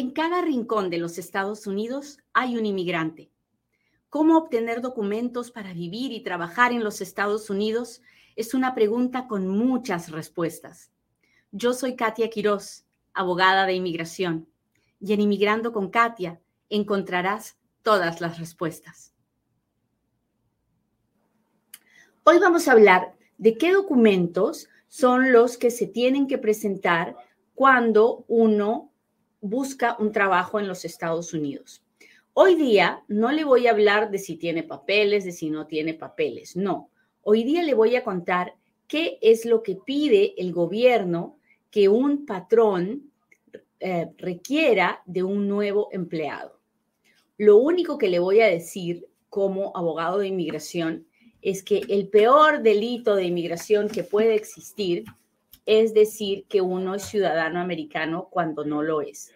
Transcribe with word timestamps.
En 0.00 0.12
cada 0.12 0.40
rincón 0.40 0.88
de 0.88 0.96
los 0.96 1.18
Estados 1.18 1.66
Unidos 1.66 2.20
hay 2.32 2.56
un 2.56 2.64
inmigrante. 2.64 3.30
¿Cómo 4.08 4.38
obtener 4.38 4.80
documentos 4.80 5.50
para 5.50 5.74
vivir 5.74 6.10
y 6.12 6.22
trabajar 6.22 6.72
en 6.72 6.82
los 6.82 7.02
Estados 7.02 7.50
Unidos? 7.50 8.00
Es 8.34 8.54
una 8.54 8.74
pregunta 8.74 9.28
con 9.28 9.46
muchas 9.46 10.10
respuestas. 10.10 10.90
Yo 11.52 11.74
soy 11.74 11.96
Katia 11.96 12.30
Quiroz, 12.30 12.86
abogada 13.12 13.66
de 13.66 13.74
inmigración, 13.74 14.48
y 15.00 15.12
en 15.12 15.20
Inmigrando 15.20 15.70
con 15.70 15.90
Katia 15.90 16.40
encontrarás 16.70 17.58
todas 17.82 18.22
las 18.22 18.38
respuestas. 18.38 19.12
Hoy 22.24 22.38
vamos 22.38 22.68
a 22.68 22.72
hablar 22.72 23.18
de 23.36 23.58
qué 23.58 23.74
documentos 23.74 24.66
son 24.88 25.30
los 25.30 25.58
que 25.58 25.70
se 25.70 25.86
tienen 25.86 26.26
que 26.26 26.38
presentar 26.38 27.16
cuando 27.54 28.24
uno 28.28 28.89
busca 29.40 29.96
un 29.98 30.12
trabajo 30.12 30.60
en 30.60 30.68
los 30.68 30.84
Estados 30.84 31.32
Unidos. 31.32 31.82
Hoy 32.32 32.54
día 32.54 33.02
no 33.08 33.32
le 33.32 33.44
voy 33.44 33.66
a 33.66 33.72
hablar 33.72 34.10
de 34.10 34.18
si 34.18 34.36
tiene 34.36 34.62
papeles, 34.62 35.24
de 35.24 35.32
si 35.32 35.50
no 35.50 35.66
tiene 35.66 35.94
papeles, 35.94 36.56
no. 36.56 36.90
Hoy 37.22 37.44
día 37.44 37.62
le 37.62 37.74
voy 37.74 37.96
a 37.96 38.04
contar 38.04 38.54
qué 38.86 39.18
es 39.20 39.44
lo 39.44 39.62
que 39.62 39.76
pide 39.76 40.34
el 40.38 40.52
gobierno 40.52 41.38
que 41.70 41.88
un 41.88 42.26
patrón 42.26 43.10
eh, 43.78 44.08
requiera 44.18 45.02
de 45.06 45.22
un 45.22 45.48
nuevo 45.48 45.88
empleado. 45.92 46.60
Lo 47.36 47.56
único 47.56 47.98
que 47.98 48.08
le 48.08 48.18
voy 48.18 48.40
a 48.40 48.46
decir 48.46 49.06
como 49.28 49.72
abogado 49.74 50.18
de 50.18 50.28
inmigración 50.28 51.06
es 51.40 51.62
que 51.62 51.82
el 51.88 52.08
peor 52.08 52.62
delito 52.62 53.16
de 53.16 53.24
inmigración 53.24 53.88
que 53.88 54.04
puede 54.04 54.34
existir 54.34 55.04
es 55.70 55.94
decir 55.94 56.46
que 56.48 56.60
uno 56.60 56.96
es 56.96 57.04
ciudadano 57.04 57.60
americano 57.60 58.26
cuando 58.28 58.64
no 58.64 58.82
lo 58.82 59.02
es. 59.02 59.32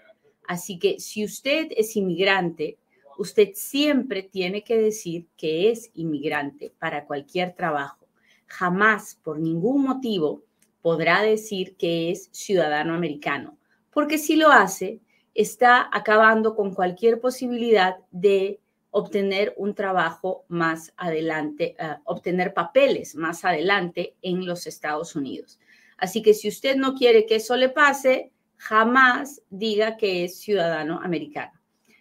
Así 0.49 0.81
que 0.81 0.99
si 0.99 1.25
usted 1.25 1.69
es 1.77 1.95
inmigrante, 1.95 2.77
usted 3.19 3.51
siempre 3.55 4.25
tiene 4.25 4.65
que 4.65 4.77
decir 4.77 5.29
que 5.37 5.71
es 5.71 5.93
inmigrante 5.95 6.73
para 6.77 7.05
cualquier 7.07 7.55
trabajo. 7.55 8.09
Jamás, 8.49 9.17
por 9.23 9.39
ningún 9.39 9.85
motivo, 9.85 10.43
podrá 10.83 11.23
decir 11.23 11.77
que 11.77 12.11
es 12.11 12.31
ciudadano 12.33 12.95
americano, 12.95 13.57
porque 13.93 14.19
si 14.19 14.35
lo 14.35 14.51
hace, 14.51 14.99
está 15.35 15.89
acabando 15.93 16.57
con 16.57 16.75
cualquier 16.75 17.21
posibilidad 17.21 17.99
de 18.11 18.59
obtener 18.91 19.55
un 19.57 19.73
trabajo 19.77 20.47
más 20.49 20.93
adelante, 20.97 21.77
uh, 21.79 22.01
obtener 22.05 22.55
papeles 22.55 23.15
más 23.15 23.45
adelante 23.45 24.17
en 24.21 24.47
los 24.47 24.67
Estados 24.67 25.15
Unidos. 25.15 25.61
Así 25.99 26.23
que 26.23 26.35
si 26.35 26.49
usted 26.49 26.77
no 26.77 26.95
quiere 26.95 27.27
que 27.27 27.37
eso 27.37 27.57
le 27.57 27.69
pase, 27.69 28.33
jamás 28.57 29.43
diga 29.51 29.97
que 29.97 30.25
es 30.25 30.39
ciudadano 30.41 31.01
americano. 31.01 31.53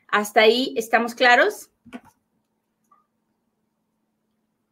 ¿Hasta 0.07 0.41
ahí 0.41 0.73
estamos 0.77 1.15
claros? 1.15 1.71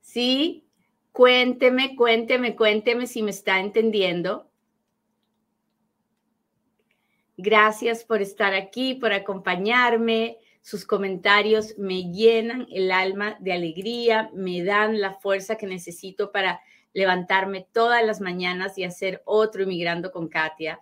Sí, 0.02 0.68
cuénteme, 1.12 1.96
cuénteme, 1.96 2.56
cuénteme 2.56 3.08
si 3.08 3.24
me 3.24 3.32
está 3.32 3.60
entendiendo. 3.60 4.52
Gracias 7.38 8.04
por 8.04 8.22
estar 8.22 8.54
aquí, 8.54 8.94
por 8.94 9.14
acompañarme. 9.14 10.38
Sus 10.62 10.86
comentarios 10.86 11.76
me 11.78 12.12
llenan 12.12 12.68
el 12.72 12.92
alma 12.92 13.36
de 13.40 13.54
alegría, 13.54 14.30
me 14.34 14.64
dan 14.64 15.02
la 15.02 15.14
fuerza 15.14 15.56
que 15.58 15.66
necesito 15.66 16.32
para 16.32 16.62
levantarme 16.94 17.68
todas 17.72 18.06
las 18.06 18.22
mañanas 18.22 18.78
y 18.78 18.84
hacer 18.84 19.22
otro 19.26 19.64
Inmigrando 19.64 20.12
con 20.12 20.28
Katia. 20.28 20.82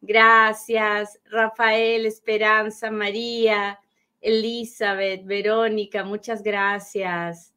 Gracias, 0.00 1.20
Rafael, 1.24 2.06
Esperanza, 2.06 2.90
María, 2.90 3.78
Elizabeth, 4.20 5.24
Verónica, 5.24 6.04
muchas 6.04 6.42
gracias. 6.42 7.52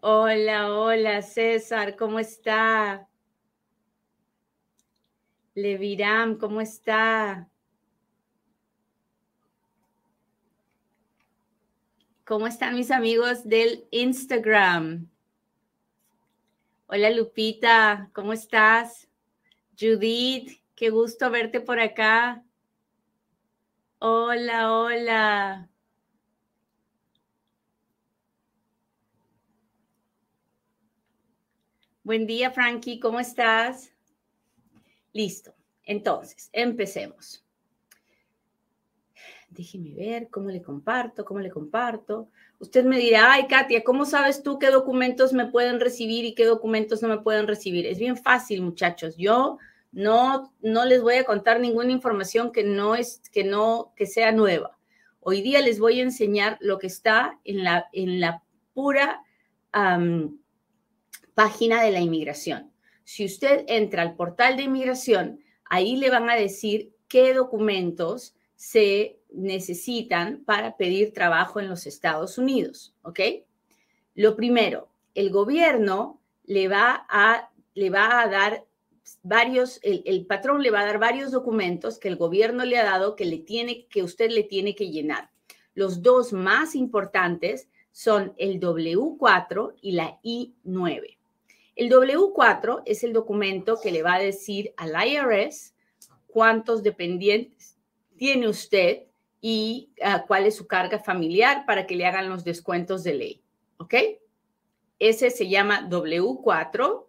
Hola, 0.00 0.72
hola, 0.72 1.20
César, 1.22 1.96
¿cómo 1.96 2.18
está? 2.18 3.08
Leviram, 5.54 6.38
¿cómo 6.38 6.60
está? 6.60 7.48
¿Cómo 12.26 12.48
están 12.48 12.74
mis 12.74 12.90
amigos 12.90 13.44
del 13.44 13.86
Instagram? 13.92 15.08
Hola 16.88 17.10
Lupita, 17.10 18.10
¿cómo 18.12 18.32
estás? 18.32 19.08
Judith, 19.78 20.60
qué 20.74 20.90
gusto 20.90 21.30
verte 21.30 21.60
por 21.60 21.78
acá. 21.78 22.44
Hola, 24.00 24.72
hola. 24.72 25.70
Buen 32.02 32.26
día, 32.26 32.50
Frankie, 32.50 32.98
¿cómo 32.98 33.20
estás? 33.20 33.92
Listo. 35.12 35.54
Entonces, 35.84 36.50
empecemos. 36.52 37.45
Déjeme 39.56 39.94
ver 39.94 40.28
cómo 40.28 40.50
le 40.50 40.60
comparto, 40.60 41.24
cómo 41.24 41.40
le 41.40 41.50
comparto. 41.50 42.28
Usted 42.58 42.84
me 42.84 42.98
dirá, 42.98 43.32
ay, 43.32 43.46
Katia, 43.46 43.82
¿cómo 43.82 44.04
sabes 44.04 44.42
tú 44.42 44.58
qué 44.58 44.70
documentos 44.70 45.32
me 45.32 45.46
pueden 45.46 45.80
recibir 45.80 46.26
y 46.26 46.34
qué 46.34 46.44
documentos 46.44 47.00
no 47.00 47.08
me 47.08 47.18
pueden 47.18 47.46
recibir? 47.46 47.86
Es 47.86 47.98
bien 47.98 48.18
fácil, 48.18 48.60
muchachos. 48.60 49.16
Yo 49.16 49.56
no, 49.92 50.52
no 50.60 50.84
les 50.84 51.00
voy 51.00 51.14
a 51.14 51.24
contar 51.24 51.58
ninguna 51.58 51.90
información 51.90 52.52
que 52.52 52.64
no 52.64 52.94
es, 52.94 53.22
que 53.32 53.44
no, 53.44 53.94
que 53.96 54.06
sea 54.06 54.30
nueva. 54.30 54.78
Hoy 55.20 55.40
día 55.40 55.62
les 55.62 55.80
voy 55.80 56.00
a 56.00 56.02
enseñar 56.02 56.58
lo 56.60 56.78
que 56.78 56.86
está 56.86 57.40
en 57.44 57.64
la, 57.64 57.88
en 57.92 58.20
la 58.20 58.42
pura 58.74 59.22
página 61.34 61.82
de 61.82 61.92
la 61.92 62.00
inmigración. 62.00 62.72
Si 63.04 63.24
usted 63.24 63.64
entra 63.68 64.02
al 64.02 64.16
portal 64.16 64.56
de 64.56 64.64
inmigración, 64.64 65.40
ahí 65.64 65.96
le 65.96 66.10
van 66.10 66.28
a 66.28 66.36
decir 66.36 66.92
qué 67.08 67.32
documentos 67.32 68.34
se 68.54 69.18
necesitan 69.36 70.42
para 70.44 70.76
pedir 70.76 71.12
trabajo 71.12 71.60
en 71.60 71.68
los 71.68 71.86
Estados 71.86 72.38
Unidos, 72.38 72.94
¿ok? 73.02 73.20
Lo 74.14 74.34
primero, 74.34 74.88
el 75.14 75.30
gobierno 75.30 76.20
le 76.44 76.68
va 76.68 77.06
a, 77.08 77.50
le 77.74 77.90
va 77.90 78.20
a 78.20 78.28
dar 78.28 78.64
varios, 79.22 79.78
el, 79.82 80.26
patrón 80.26 80.62
le 80.62 80.70
va 80.70 80.80
a 80.80 80.86
dar 80.86 80.98
varios 80.98 81.30
documentos 81.30 81.98
que 81.98 82.08
el 82.08 82.16
gobierno 82.16 82.64
le 82.64 82.78
ha 82.78 82.84
dado 82.84 83.14
que 83.14 83.24
le 83.24 83.38
tiene, 83.38 83.86
que 83.86 84.02
usted 84.02 84.30
le 84.30 84.42
tiene 84.42 84.74
que 84.74 84.90
llenar. 84.90 85.30
Los 85.74 86.02
dos 86.02 86.32
más 86.32 86.74
importantes 86.74 87.68
son 87.92 88.34
el 88.38 88.58
W4 88.60 89.74
y 89.82 89.92
la 89.92 90.18
I9. 90.22 91.18
El 91.76 91.90
W4 91.90 92.82
es 92.86 93.04
el 93.04 93.12
documento 93.12 93.78
que 93.82 93.90
le 93.90 94.02
va 94.02 94.14
a 94.14 94.18
decir 94.18 94.72
al 94.78 94.94
IRS 95.06 95.74
cuántos 96.26 96.82
dependientes 96.82 97.76
tiene 98.16 98.48
usted 98.48 99.02
y 99.40 99.90
uh, 100.00 100.26
cuál 100.26 100.46
es 100.46 100.56
su 100.56 100.66
carga 100.66 100.98
familiar 100.98 101.64
para 101.66 101.86
que 101.86 101.96
le 101.96 102.06
hagan 102.06 102.28
los 102.28 102.44
descuentos 102.44 103.04
de 103.04 103.14
ley. 103.14 103.42
¿Ok? 103.78 103.94
Ese 104.98 105.30
se 105.30 105.48
llama 105.48 105.88
W4 105.88 107.06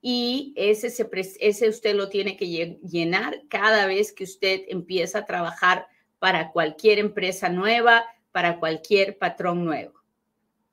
y 0.00 0.54
ese, 0.56 0.90
se, 0.90 1.08
ese 1.40 1.68
usted 1.68 1.94
lo 1.94 2.08
tiene 2.08 2.36
que 2.36 2.78
llenar 2.82 3.42
cada 3.48 3.86
vez 3.86 4.12
que 4.12 4.24
usted 4.24 4.62
empieza 4.68 5.20
a 5.20 5.26
trabajar 5.26 5.86
para 6.18 6.50
cualquier 6.52 6.98
empresa 6.98 7.48
nueva, 7.48 8.04
para 8.32 8.58
cualquier 8.58 9.18
patrón 9.18 9.64
nuevo. 9.64 10.00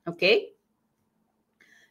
¿Ok? 0.06 0.22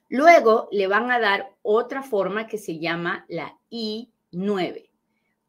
Luego 0.10 0.70
le 0.72 0.88
van 0.88 1.12
a 1.12 1.20
dar 1.20 1.56
otra 1.64 2.04
forma 2.04 2.48
que 2.48 2.58
se 2.58 2.78
llama 2.80 3.26
la 3.28 3.58
I9. 3.72 4.93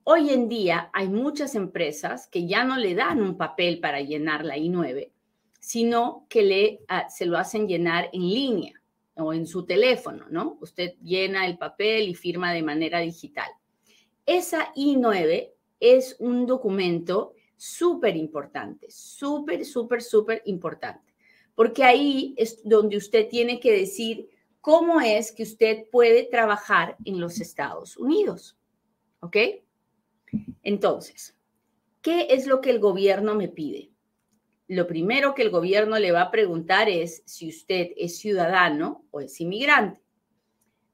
Hoy 0.06 0.28
en 0.28 0.50
día 0.50 0.90
hay 0.92 1.08
muchas 1.08 1.54
empresas 1.54 2.28
que 2.28 2.46
ya 2.46 2.62
no 2.62 2.76
le 2.76 2.94
dan 2.94 3.22
un 3.22 3.38
papel 3.38 3.80
para 3.80 4.02
llenar 4.02 4.44
la 4.44 4.58
I9, 4.58 5.10
sino 5.58 6.26
que 6.28 6.42
le, 6.42 6.80
uh, 6.90 7.08
se 7.08 7.24
lo 7.24 7.38
hacen 7.38 7.66
llenar 7.66 8.10
en 8.12 8.20
línea 8.20 8.82
o 9.16 9.32
en 9.32 9.46
su 9.46 9.64
teléfono, 9.64 10.26
¿no? 10.28 10.58
Usted 10.60 10.92
llena 11.02 11.46
el 11.46 11.56
papel 11.56 12.06
y 12.06 12.14
firma 12.14 12.52
de 12.52 12.62
manera 12.62 12.98
digital. 13.00 13.48
Esa 14.26 14.74
I9 14.74 15.52
es 15.80 16.16
un 16.18 16.44
documento 16.44 17.32
súper 17.56 18.14
importante, 18.14 18.90
súper, 18.90 19.64
súper, 19.64 20.02
súper 20.02 20.42
importante, 20.44 21.14
porque 21.54 21.82
ahí 21.82 22.34
es 22.36 22.60
donde 22.62 22.98
usted 22.98 23.26
tiene 23.30 23.58
que 23.58 23.72
decir 23.72 24.28
cómo 24.60 25.00
es 25.00 25.32
que 25.32 25.44
usted 25.44 25.86
puede 25.90 26.24
trabajar 26.24 26.98
en 27.06 27.20
los 27.20 27.40
Estados 27.40 27.96
Unidos. 27.96 28.58
¿Ok? 29.20 29.38
Entonces, 30.62 31.36
¿qué 32.02 32.28
es 32.30 32.46
lo 32.46 32.60
que 32.60 32.70
el 32.70 32.78
gobierno 32.78 33.34
me 33.34 33.48
pide? 33.48 33.90
Lo 34.66 34.86
primero 34.86 35.34
que 35.34 35.42
el 35.42 35.50
gobierno 35.50 35.98
le 35.98 36.12
va 36.12 36.22
a 36.22 36.30
preguntar 36.30 36.88
es 36.88 37.22
si 37.26 37.48
usted 37.48 37.88
es 37.96 38.18
ciudadano 38.18 39.04
o 39.10 39.20
es 39.20 39.40
inmigrante. 39.40 40.00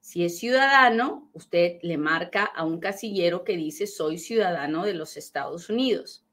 Si 0.00 0.24
es 0.24 0.38
ciudadano, 0.38 1.30
usted 1.34 1.78
le 1.82 1.96
marca 1.96 2.44
a 2.44 2.64
un 2.64 2.80
casillero 2.80 3.44
que 3.44 3.56
dice 3.56 3.86
soy 3.86 4.18
ciudadano 4.18 4.84
de 4.84 4.94
los 4.94 5.16
Estados 5.16 5.68
Unidos. 5.68 6.26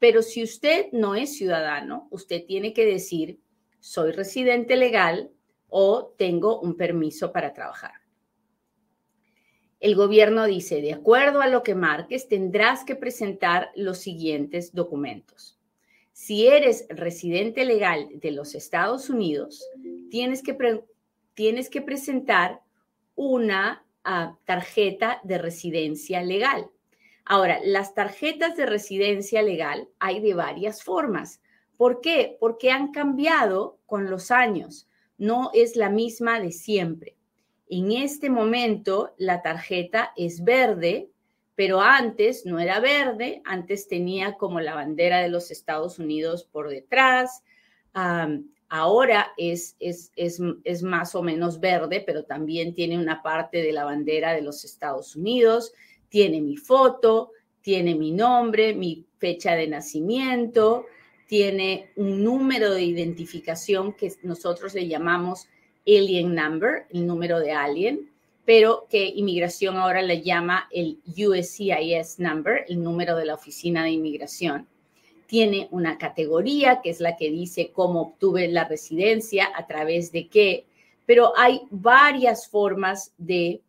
Pero 0.00 0.22
si 0.22 0.42
usted 0.42 0.86
no 0.92 1.14
es 1.14 1.36
ciudadano, 1.36 2.08
usted 2.10 2.44
tiene 2.46 2.72
que 2.72 2.86
decir 2.86 3.40
soy 3.78 4.12
residente 4.12 4.76
legal 4.76 5.30
o 5.68 6.14
tengo 6.18 6.60
un 6.60 6.76
permiso 6.76 7.32
para 7.32 7.52
trabajar. 7.52 7.99
El 9.80 9.94
gobierno 9.94 10.44
dice, 10.44 10.82
de 10.82 10.92
acuerdo 10.92 11.40
a 11.40 11.48
lo 11.48 11.62
que 11.62 11.74
marques, 11.74 12.28
tendrás 12.28 12.84
que 12.84 12.96
presentar 12.96 13.70
los 13.74 13.96
siguientes 13.98 14.74
documentos. 14.74 15.58
Si 16.12 16.46
eres 16.46 16.84
residente 16.90 17.64
legal 17.64 18.08
de 18.12 18.30
los 18.30 18.54
Estados 18.54 19.08
Unidos, 19.08 19.66
tienes 20.10 20.42
que, 20.42 20.82
tienes 21.32 21.70
que 21.70 21.80
presentar 21.80 22.60
una 23.14 23.82
ah, 24.04 24.36
tarjeta 24.44 25.20
de 25.24 25.38
residencia 25.38 26.22
legal. 26.22 26.70
Ahora, 27.24 27.58
las 27.64 27.94
tarjetas 27.94 28.58
de 28.58 28.66
residencia 28.66 29.40
legal 29.40 29.88
hay 29.98 30.20
de 30.20 30.34
varias 30.34 30.82
formas. 30.82 31.40
¿Por 31.78 32.02
qué? 32.02 32.36
Porque 32.38 32.70
han 32.70 32.92
cambiado 32.92 33.78
con 33.86 34.10
los 34.10 34.30
años. 34.30 34.90
No 35.16 35.50
es 35.54 35.74
la 35.74 35.88
misma 35.88 36.38
de 36.38 36.52
siempre. 36.52 37.16
En 37.72 37.92
este 37.92 38.30
momento 38.30 39.14
la 39.16 39.42
tarjeta 39.42 40.12
es 40.16 40.42
verde, 40.42 41.08
pero 41.54 41.80
antes 41.80 42.44
no 42.44 42.58
era 42.58 42.80
verde, 42.80 43.42
antes 43.44 43.86
tenía 43.86 44.34
como 44.34 44.58
la 44.58 44.74
bandera 44.74 45.20
de 45.20 45.28
los 45.28 45.52
Estados 45.52 46.00
Unidos 46.00 46.42
por 46.50 46.68
detrás. 46.68 47.44
ahora 48.68 49.32
es, 49.36 49.76
más 50.82 51.14
o 51.14 51.22
menos 51.22 51.60
verde, 51.60 52.02
pero 52.04 52.24
también 52.24 52.74
tiene 52.74 52.98
una 52.98 53.22
parte 53.22 53.62
de 53.62 53.72
la 53.72 53.84
bandera 53.84 54.32
de 54.32 54.42
los 54.42 54.64
Estados 54.64 55.14
Unidos, 55.14 55.72
tiene 56.08 56.40
mi 56.40 56.56
foto, 56.56 57.30
tiene 57.62 57.94
mi 57.94 58.10
nombre, 58.10 58.74
mi 58.74 59.06
fecha 59.18 59.54
de 59.54 59.68
nacimiento, 59.68 60.86
tiene 61.28 61.92
un 61.94 62.24
número 62.24 62.72
de 62.72 62.82
identificación 62.82 63.92
que 63.92 64.12
nosotros 64.24 64.74
le 64.74 64.88
llamamos 64.88 65.46
alien 65.86 66.34
number, 66.34 66.86
el 66.90 67.06
número 67.06 67.40
de 67.40 67.52
alien, 67.52 68.10
pero 68.44 68.86
que 68.90 69.04
inmigración 69.04 69.76
ahora 69.76 70.02
le 70.02 70.22
llama 70.22 70.68
el 70.72 70.98
USCIS 71.06 72.18
number, 72.18 72.64
el 72.68 72.82
número 72.82 73.16
de 73.16 73.26
la 73.26 73.34
oficina 73.34 73.84
de 73.84 73.90
inmigración. 73.90 74.66
Tiene 75.26 75.68
una 75.70 75.98
categoría 75.98 76.80
que 76.82 76.90
es 76.90 77.00
la 77.00 77.16
que 77.16 77.30
dice 77.30 77.70
cómo 77.72 78.02
obtuve 78.02 78.48
la 78.48 78.64
residencia, 78.64 79.48
a 79.54 79.66
través 79.66 80.10
de 80.10 80.28
qué, 80.28 80.66
pero 81.06 81.32
hay 81.36 81.62
varias 81.70 82.48
formas 82.48 83.12
de, 83.18 83.60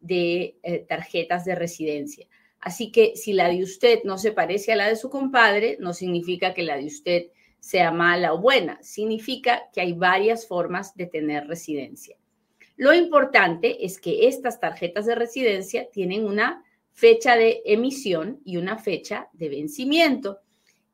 de 0.00 0.56
eh, 0.62 0.84
tarjetas 0.88 1.44
de 1.44 1.54
residencia. 1.54 2.26
Así 2.60 2.90
que 2.90 3.16
si 3.16 3.32
la 3.32 3.48
de 3.48 3.62
usted 3.62 4.00
no 4.04 4.18
se 4.18 4.32
parece 4.32 4.72
a 4.72 4.76
la 4.76 4.88
de 4.88 4.96
su 4.96 5.08
compadre, 5.10 5.76
no 5.80 5.94
significa 5.94 6.54
que 6.54 6.64
la 6.64 6.76
de 6.76 6.86
usted 6.86 7.26
sea 7.60 7.90
mala 7.90 8.32
o 8.32 8.38
buena, 8.38 8.82
significa 8.82 9.68
que 9.72 9.80
hay 9.80 9.92
varias 9.92 10.46
formas 10.46 10.94
de 10.94 11.06
tener 11.06 11.46
residencia. 11.46 12.16
Lo 12.76 12.94
importante 12.94 13.84
es 13.84 14.00
que 14.00 14.28
estas 14.28 14.60
tarjetas 14.60 15.06
de 15.06 15.16
residencia 15.16 15.88
tienen 15.90 16.24
una 16.24 16.64
fecha 16.92 17.36
de 17.36 17.62
emisión 17.64 18.40
y 18.44 18.56
una 18.56 18.78
fecha 18.78 19.28
de 19.32 19.48
vencimiento 19.48 20.38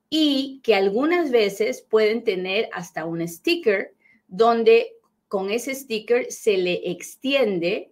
y 0.08 0.60
que 0.62 0.74
algunas 0.74 1.30
veces 1.30 1.82
pueden 1.82 2.24
tener 2.24 2.68
hasta 2.72 3.04
un 3.04 3.26
sticker 3.26 3.94
donde 4.28 4.94
con 5.28 5.50
ese 5.50 5.74
sticker 5.74 6.30
se 6.30 6.56
le 6.56 6.90
extiende 6.90 7.90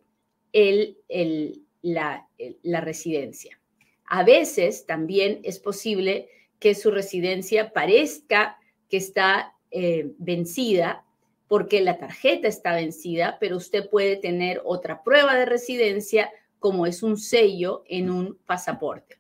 la, 1.83 2.29
residencia. 2.63 3.59
A 4.07 4.23
veces 4.23 4.87
también 4.87 5.41
es 5.43 5.59
posible 5.59 6.29
que 6.59 6.75
su 6.75 6.91
residencia 6.91 7.73
parezca 7.73 8.59
que 8.93 8.99
está 8.99 9.57
eh, 9.71 10.13
vencida 10.19 11.03
porque 11.49 11.81
la 11.81 11.97
tarjeta 11.97 12.47
está 12.47 12.75
vencida, 12.75 13.39
pero 13.41 13.57
usted 13.57 13.89
puede 13.89 14.19
tener 14.19 14.61
otra 14.67 15.03
prueba 15.03 15.35
de 15.35 15.47
residencia 15.47 16.31
como 16.59 16.85
es 16.85 17.03
un 17.03 17.17
sello 17.17 17.85
en 17.89 18.11
un 18.11 18.37
pasaporte. 18.45 19.19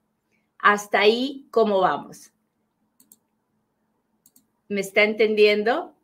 Hasta 0.58 1.00
ahí, 1.00 1.46
¿cómo 1.50 1.80
vamos? 1.80 2.34
¿Me 4.69 4.82
está 4.82 5.04
entendiendo? 5.04 5.94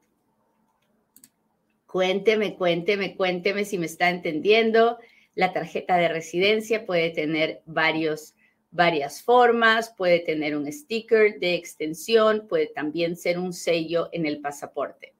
Cuénteme, 1.86 2.56
cuénteme, 2.56 3.16
cuénteme 3.16 3.66
si 3.66 3.76
me 3.76 3.84
está 3.84 4.08
entendiendo. 4.08 4.96
La 5.34 5.52
tarjeta 5.52 5.98
de 5.98 6.08
residencia 6.08 6.86
puede 6.86 7.10
tener 7.10 7.60
varios 7.66 8.34
varias 8.70 9.22
formas, 9.22 9.94
puede 9.96 10.20
tener 10.20 10.56
un 10.56 10.70
sticker 10.70 11.38
de 11.38 11.54
extensión, 11.54 12.46
puede 12.48 12.66
también 12.66 13.16
ser 13.16 13.38
un 13.38 13.52
sello 13.52 14.08
en 14.12 14.26
el 14.26 14.40
pasaporte. 14.40 15.14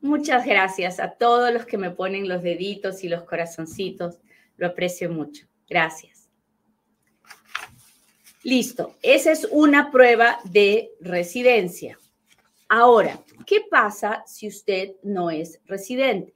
Muchas 0.00 0.46
gracias 0.46 1.00
a 1.00 1.10
todos 1.10 1.52
los 1.52 1.66
que 1.66 1.76
me 1.76 1.90
ponen 1.90 2.28
los 2.28 2.42
deditos 2.42 3.02
y 3.02 3.08
los 3.08 3.24
corazoncitos. 3.24 4.18
Lo 4.56 4.68
aprecio 4.68 5.10
mucho. 5.10 5.46
Gracias. 5.68 6.28
Listo. 8.44 8.96
Esa 9.02 9.32
es 9.32 9.46
una 9.50 9.90
prueba 9.90 10.38
de 10.44 10.90
residencia. 11.00 11.98
Ahora, 12.68 13.24
¿qué 13.46 13.62
pasa 13.68 14.22
si 14.26 14.46
usted 14.46 14.92
no 15.02 15.30
es 15.30 15.60
residente? 15.66 16.34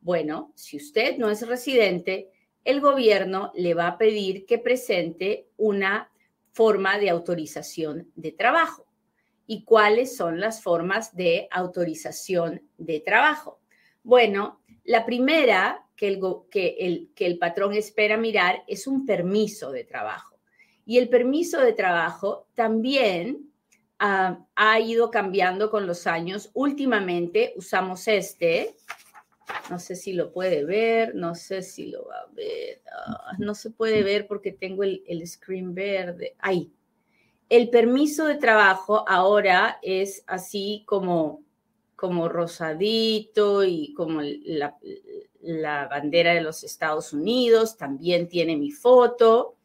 Bueno, 0.00 0.52
si 0.54 0.76
usted 0.76 1.16
no 1.18 1.30
es 1.30 1.46
residente, 1.46 2.31
el 2.64 2.80
gobierno 2.80 3.52
le 3.54 3.74
va 3.74 3.88
a 3.88 3.98
pedir 3.98 4.46
que 4.46 4.58
presente 4.58 5.48
una 5.56 6.10
forma 6.52 6.98
de 6.98 7.10
autorización 7.10 8.10
de 8.14 8.32
trabajo. 8.32 8.86
¿Y 9.46 9.64
cuáles 9.64 10.16
son 10.16 10.40
las 10.40 10.62
formas 10.62 11.14
de 11.16 11.48
autorización 11.50 12.62
de 12.78 13.00
trabajo? 13.00 13.60
Bueno, 14.02 14.60
la 14.84 15.04
primera 15.04 15.86
que 15.96 16.08
el, 16.08 16.20
que 16.50 16.76
el, 16.80 17.10
que 17.14 17.26
el 17.26 17.38
patrón 17.38 17.74
espera 17.74 18.16
mirar 18.16 18.62
es 18.66 18.86
un 18.86 19.04
permiso 19.06 19.70
de 19.72 19.84
trabajo. 19.84 20.38
Y 20.84 20.98
el 20.98 21.08
permiso 21.08 21.60
de 21.60 21.72
trabajo 21.72 22.48
también 22.54 23.52
ah, 23.98 24.44
ha 24.56 24.80
ido 24.80 25.10
cambiando 25.10 25.70
con 25.70 25.86
los 25.86 26.06
años. 26.06 26.50
Últimamente 26.54 27.52
usamos 27.56 28.08
este, 28.08 28.76
no 29.70 29.78
sé 29.78 29.96
si 29.96 30.12
lo 30.12 30.32
puede 30.32 30.64
ver, 30.64 31.14
no 31.14 31.34
sé 31.34 31.62
si 31.62 31.86
lo 31.86 32.06
va 32.06 32.16
a 32.16 32.32
ver. 32.32 32.82
Ah, 32.94 33.32
no 33.38 33.54
se 33.54 33.70
puede 33.70 34.02
ver 34.02 34.26
porque 34.26 34.52
tengo 34.52 34.82
el, 34.82 35.26
screen 35.26 35.74
verde. 35.74 36.36
Ahí. 36.38 36.72
El 37.48 37.70
permiso 37.70 38.26
de 38.26 38.36
trabajo 38.36 39.04
ahora 39.08 39.78
es 39.82 40.24
así 40.26 40.84
como, 40.86 41.42
como 41.96 42.28
rosadito 42.28 43.64
y 43.64 43.92
como 43.94 44.20
la, 44.22 44.76
la 45.40 45.86
bandera 45.88 46.34
de 46.34 46.40
los 46.40 46.64
Estados 46.64 47.12
Unidos. 47.12 47.76
También 47.76 48.28
tiene 48.28 48.56
mi 48.56 48.70
foto. 48.70 49.56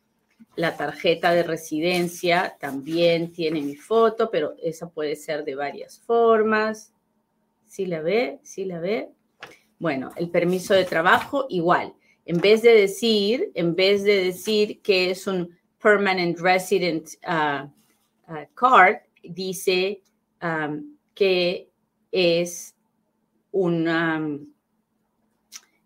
La 0.55 0.75
tarjeta 0.75 1.31
de 1.33 1.43
residencia 1.43 2.57
también 2.59 3.31
tiene 3.31 3.61
mi 3.61 3.75
foto, 3.75 4.29
pero 4.29 4.55
esa 4.61 4.89
puede 4.89 5.15
ser 5.15 5.43
de 5.43 5.55
varias 5.55 5.99
formas. 5.99 6.93
¿Sí 7.65 7.85
la 7.85 8.01
ve? 8.01 8.39
¿Sí 8.43 8.65
la 8.65 8.79
ve? 8.79 9.11
Bueno, 9.79 10.11
el 10.15 10.29
permiso 10.29 10.73
de 10.73 10.85
trabajo 10.85 11.45
igual. 11.49 11.93
En 12.25 12.39
vez 12.39 12.61
de 12.61 12.73
decir, 12.73 13.51
en 13.53 13.75
vez 13.75 14.03
de 14.03 14.25
decir 14.25 14.81
que 14.81 15.11
es 15.11 15.27
un 15.27 15.57
permanent 15.81 16.37
resident 16.39 17.07
uh, 17.27 17.65
uh, 18.31 18.45
card, 18.53 18.97
dice 19.23 20.01
um, 20.41 20.97
que 21.13 21.69
es 22.11 22.75
un, 23.51 23.87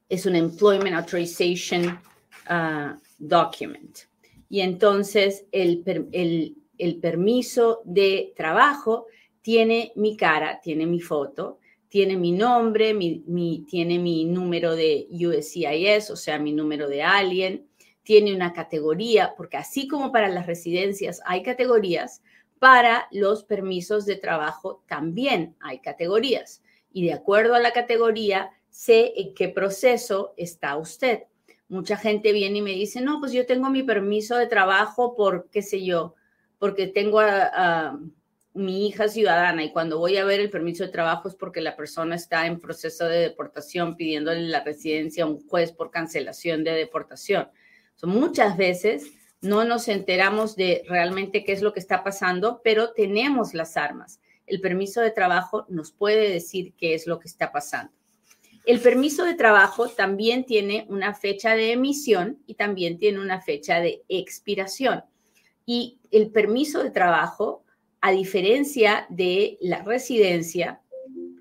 employment 0.10 0.95
authorization 0.95 2.00
uh, 2.50 3.00
document. 3.19 4.00
Y 4.50 4.62
entonces 4.62 5.45
el, 5.51 5.83
el, 6.12 6.55
el 6.77 6.95
permiso 6.98 7.81
de 7.86 8.33
trabajo 8.36 9.05
tiene 9.41 9.91
mi 9.95 10.17
cara, 10.17 10.60
tiene 10.62 10.86
mi 10.86 11.00
foto, 11.00 11.60
tiene 11.91 12.15
mi 12.15 12.31
nombre, 12.31 12.93
mi, 12.93 13.65
tiene 13.69 14.00
mi 14.00 14.24
número 14.24 14.77
de 14.77 15.10
USCIS, 15.12 16.10
o 16.10 16.15
sea, 16.15 16.39
mi 16.39 16.53
número 16.53 16.88
de 16.88 17.03
alien, 17.03 17.67
tiene 18.01 18.33
una 18.33 18.53
categoría, 18.53 19.33
porque 19.36 19.57
así 19.57 19.89
como 19.89 20.10
para 20.10 20.29
las 20.29 20.48
residencias 20.48 21.19
hay 21.25 21.43
categorías, 21.43 22.24
para 22.60 23.10
los 23.12 23.43
permisos 23.43 24.05
de 24.05 24.15
trabajo 24.15 24.81
también 24.88 25.57
hay 25.60 25.79
categorías. 25.79 26.63
Y 26.93 27.05
de 27.05 27.12
acuerdo 27.12 27.55
a 27.55 27.60
la 27.60 27.74
categoría, 27.74 28.51
sé 28.69 29.12
en 29.17 29.33
qué 29.33 29.50
proceso 29.50 30.33
está 30.38 30.77
usted. 30.77 31.24
Mucha 31.67 31.98
gente 31.98 32.31
viene 32.31 32.60
y 32.60 32.62
me 32.62 32.71
dice, 32.71 33.01
no, 33.01 33.19
pues 33.19 33.33
yo 33.33 33.45
tengo 33.45 33.69
mi 33.69 33.83
permiso 33.83 34.38
de 34.38 34.48
trabajo 34.48 35.13
por, 35.13 35.50
qué 35.51 35.62
sé 35.62 35.83
yo, 35.83 36.15
porque 36.57 36.88
tengo 36.88 37.19
a 37.19 38.00
mi 38.53 38.88
hija 38.88 39.08
ciudadana 39.08 39.63
y 39.63 39.72
cuando 39.72 39.98
voy 39.98 40.17
a 40.17 40.25
ver 40.25 40.39
el 40.39 40.50
permiso 40.50 40.84
de 40.84 40.91
trabajo 40.91 41.29
es 41.29 41.36
porque 41.36 41.62
la 41.62 41.75
persona 41.75 42.15
está 42.15 42.46
en 42.48 42.60
proceso 42.60 43.05
de 43.05 43.20
deportación 43.20 43.96
pidiéndole 43.96 44.41
la 44.41 44.63
residencia 44.63 45.24
a 45.24 45.27
un 45.27 45.48
juez 45.48 45.72
por 45.72 45.91
cancelación 45.91 46.63
de 46.63 46.72
deportación. 46.72 47.50
muchas 48.03 48.58
veces 48.58 49.12
no 49.41 49.63
nos 49.63 49.88
enteramos 49.88 50.55
de 50.55 50.84
realmente 50.88 51.43
qué 51.43 51.53
es 51.53 51.62
lo 51.62 51.74
que 51.74 51.79
está 51.79 52.03
pasando, 52.03 52.62
pero 52.63 52.93
tenemos 52.93 53.53
las 53.53 53.77
armas. 53.77 54.20
El 54.46 54.62
permiso 54.62 55.01
de 55.01 55.12
trabajo 55.12 55.65
nos 55.70 55.91
puede 55.91 56.29
decir 56.29 56.74
qué 56.77 56.93
es 56.93 57.08
lo 57.08 57.20
que 57.20 57.27
está 57.27 57.51
pasando. 57.51 57.93
El 58.65 58.79
permiso 58.79 59.25
de 59.25 59.34
trabajo 59.34 59.88
también 59.88 60.46
tiene 60.46 60.86
una 60.89 61.15
fecha 61.15 61.55
de 61.55 61.72
emisión 61.72 62.39
y 62.46 62.53
también 62.53 63.00
tiene 63.00 63.20
una 63.20 63.41
fecha 63.41 63.79
de 63.79 64.03
expiración. 64.08 65.03
Y 65.65 66.00
el 66.12 66.29
permiso 66.29 66.84
de 66.84 66.91
trabajo, 66.91 67.61
a 68.01 68.12
diferencia 68.12 69.05
de 69.10 69.58
la 69.62 69.84
residencia, 69.84 70.81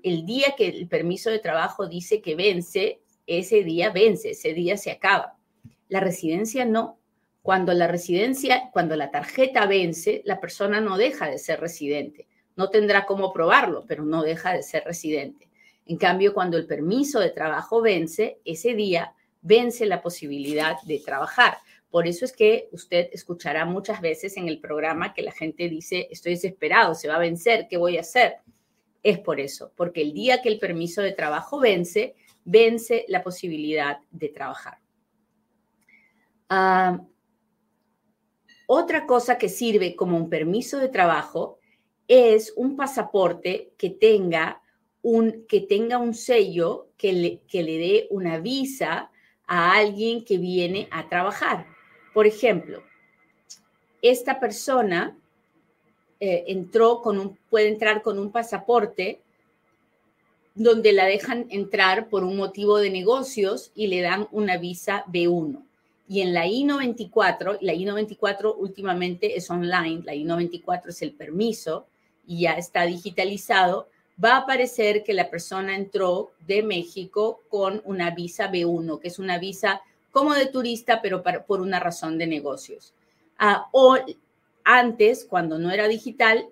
el 0.03 0.25
día 0.25 0.53
que 0.55 0.67
el 0.69 0.87
permiso 0.87 1.31
de 1.31 1.39
trabajo 1.39 1.87
dice 1.87 2.21
que 2.21 2.35
vence, 2.35 3.01
ese 3.25 3.63
día 3.63 3.89
vence, 3.89 4.31
ese 4.31 4.53
día 4.53 4.77
se 4.77 4.91
acaba. 4.91 5.37
La 5.89 5.99
residencia 5.99 6.63
no. 6.65 6.99
Cuando 7.41 7.73
la 7.73 7.87
residencia, 7.87 8.69
cuando 8.71 8.95
la 8.95 9.09
tarjeta 9.09 9.65
vence, 9.65 10.21
la 10.25 10.39
persona 10.39 10.79
no 10.79 10.97
deja 10.97 11.27
de 11.27 11.39
ser 11.39 11.59
residente. 11.59 12.27
No 12.55 12.69
tendrá 12.69 13.07
cómo 13.07 13.33
probarlo, 13.33 13.85
pero 13.87 14.05
no 14.05 14.21
deja 14.21 14.53
de 14.53 14.61
ser 14.61 14.83
residente. 14.85 15.49
En 15.87 15.97
cambio, 15.97 16.33
cuando 16.33 16.57
el 16.57 16.67
permiso 16.67 17.19
de 17.19 17.31
trabajo 17.31 17.81
vence, 17.81 18.39
ese 18.45 18.75
día 18.75 19.15
vence 19.41 19.87
la 19.87 20.03
posibilidad 20.03 20.79
de 20.83 20.99
trabajar. 20.99 21.57
Por 21.91 22.07
eso 22.07 22.23
es 22.23 22.31
que 22.31 22.69
usted 22.71 23.09
escuchará 23.11 23.65
muchas 23.65 23.99
veces 23.99 24.37
en 24.37 24.47
el 24.47 24.59
programa 24.59 25.13
que 25.13 25.21
la 25.21 25.33
gente 25.33 25.67
dice, 25.67 26.07
estoy 26.09 26.33
desesperado, 26.33 26.95
se 26.95 27.09
va 27.09 27.15
a 27.15 27.19
vencer, 27.19 27.67
¿qué 27.69 27.77
voy 27.77 27.97
a 27.97 28.01
hacer? 28.01 28.37
Es 29.03 29.19
por 29.19 29.41
eso, 29.41 29.73
porque 29.75 30.01
el 30.01 30.13
día 30.13 30.41
que 30.41 30.49
el 30.49 30.57
permiso 30.57 31.01
de 31.01 31.11
trabajo 31.11 31.59
vence, 31.59 32.15
vence 32.45 33.03
la 33.09 33.21
posibilidad 33.21 33.97
de 34.09 34.29
trabajar. 34.29 34.79
Ah, 36.49 37.01
otra 38.67 39.05
cosa 39.05 39.37
que 39.37 39.49
sirve 39.49 39.97
como 39.97 40.15
un 40.15 40.29
permiso 40.29 40.79
de 40.79 40.87
trabajo 40.87 41.59
es 42.07 42.53
un 42.55 42.77
pasaporte 42.77 43.73
que 43.77 43.89
tenga 43.89 44.61
un, 45.01 45.45
que 45.47 45.59
tenga 45.61 45.97
un 45.97 46.13
sello 46.13 46.89
que 46.95 47.11
le, 47.11 47.41
que 47.47 47.63
le 47.63 47.77
dé 47.77 48.07
una 48.11 48.37
visa 48.37 49.11
a 49.45 49.75
alguien 49.75 50.23
que 50.23 50.37
viene 50.37 50.87
a 50.91 51.09
trabajar. 51.09 51.65
Por 52.13 52.27
ejemplo, 52.27 52.83
esta 54.01 54.39
persona 54.39 55.15
eh, 56.19 56.45
entró 56.47 57.01
con 57.01 57.19
un, 57.19 57.37
puede 57.49 57.67
entrar 57.67 58.01
con 58.01 58.19
un 58.19 58.31
pasaporte 58.31 59.21
donde 60.53 60.91
la 60.91 61.05
dejan 61.05 61.47
entrar 61.49 62.09
por 62.09 62.23
un 62.23 62.35
motivo 62.35 62.77
de 62.77 62.89
negocios 62.89 63.71
y 63.73 63.87
le 63.87 64.01
dan 64.01 64.27
una 64.31 64.57
visa 64.57 65.05
B1. 65.07 65.63
Y 66.09 66.21
en 66.21 66.33
la 66.33 66.45
I-94, 66.45 67.59
la 67.61 67.73
I-94 67.73 68.53
últimamente 68.57 69.37
es 69.37 69.49
online, 69.49 70.03
la 70.03 70.13
I-94 70.13 70.89
es 70.89 71.01
el 71.01 71.13
permiso 71.13 71.87
y 72.27 72.41
ya 72.41 72.53
está 72.53 72.85
digitalizado, 72.85 73.87
va 74.23 74.33
a 74.33 74.37
aparecer 74.39 75.03
que 75.03 75.13
la 75.13 75.29
persona 75.29 75.75
entró 75.75 76.31
de 76.45 76.63
México 76.63 77.41
con 77.49 77.81
una 77.85 78.11
visa 78.11 78.51
B1, 78.51 78.99
que 78.99 79.07
es 79.07 79.19
una 79.19 79.39
visa 79.39 79.81
como 80.11 80.33
de 80.33 80.45
turista, 80.47 81.01
pero 81.01 81.23
por 81.23 81.61
una 81.61 81.79
razón 81.79 82.17
de 82.17 82.27
negocios. 82.27 82.93
Ah, 83.37 83.67
o 83.71 83.97
antes, 84.63 85.25
cuando 85.25 85.57
no 85.57 85.71
era 85.71 85.87
digital, 85.87 86.47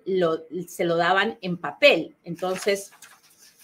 se 0.66 0.84
lo 0.84 0.96
daban 0.96 1.38
en 1.42 1.56
papel. 1.56 2.16
Entonces, 2.24 2.90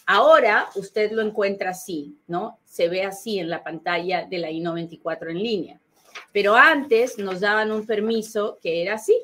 ahora 0.06 0.68
usted 0.76 1.12
lo 1.12 1.22
encuentra 1.22 1.70
así, 1.70 2.16
¿no? 2.26 2.58
Se 2.64 2.88
ve 2.88 3.02
así 3.02 3.38
en 3.38 3.50
la 3.50 3.64
pantalla 3.64 4.26
de 4.26 4.38
la 4.38 4.50
I-94 4.50 5.30
en 5.30 5.42
línea. 5.42 5.80
Pero 6.32 6.54
antes 6.54 7.18
nos 7.18 7.40
daban 7.40 7.72
un 7.72 7.86
permiso 7.86 8.58
que 8.62 8.82
era 8.82 8.94
así, 8.94 9.18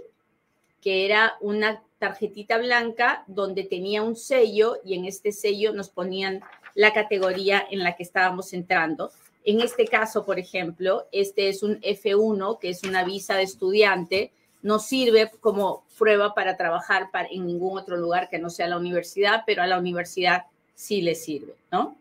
que 0.80 1.04
era 1.04 1.34
una 1.40 1.82
tarjetita 1.98 2.58
blanca 2.58 3.22
donde 3.28 3.64
tenía 3.64 4.02
un 4.02 4.16
sello 4.16 4.78
y 4.84 4.94
en 4.94 5.04
este 5.04 5.30
sello 5.30 5.72
nos 5.72 5.88
ponían 5.88 6.40
la 6.74 6.92
categoría 6.92 7.64
en 7.70 7.80
la 7.80 7.94
que 7.94 8.02
estábamos 8.02 8.52
entrando. 8.52 9.12
En 9.44 9.60
este 9.60 9.86
caso, 9.86 10.24
por 10.24 10.38
ejemplo, 10.38 11.06
este 11.12 11.48
es 11.48 11.62
un 11.62 11.80
F1, 11.80 12.58
que 12.58 12.70
es 12.70 12.84
una 12.84 13.04
visa 13.04 13.36
de 13.36 13.42
estudiante, 13.42 14.32
no 14.62 14.78
sirve 14.78 15.30
como 15.40 15.84
prueba 15.98 16.34
para 16.34 16.56
trabajar 16.56 17.08
en 17.30 17.46
ningún 17.46 17.78
otro 17.78 17.96
lugar 17.96 18.28
que 18.28 18.38
no 18.38 18.50
sea 18.50 18.68
la 18.68 18.76
universidad, 18.76 19.42
pero 19.44 19.62
a 19.62 19.66
la 19.66 19.78
universidad 19.78 20.44
sí 20.74 21.02
le 21.02 21.14
sirve, 21.14 21.54
¿no? 21.70 21.96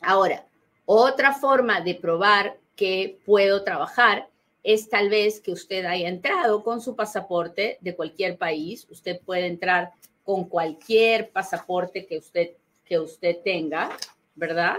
Ahora, 0.00 0.44
otra 0.86 1.32
forma 1.32 1.80
de 1.80 1.94
probar 1.94 2.56
que 2.76 3.18
puedo 3.24 3.64
trabajar 3.64 4.28
es 4.62 4.88
tal 4.88 5.10
vez 5.10 5.40
que 5.40 5.52
usted 5.52 5.84
haya 5.84 6.08
entrado 6.08 6.62
con 6.62 6.80
su 6.80 6.94
pasaporte 6.94 7.78
de 7.80 7.94
cualquier 7.94 8.38
país. 8.38 8.86
Usted 8.90 9.20
puede 9.20 9.46
entrar 9.46 9.92
con 10.24 10.44
cualquier 10.44 11.30
pasaporte 11.30 12.06
que 12.06 12.18
usted, 12.18 12.50
que 12.84 12.98
usted 12.98 13.38
tenga, 13.44 13.90
¿verdad? 14.34 14.78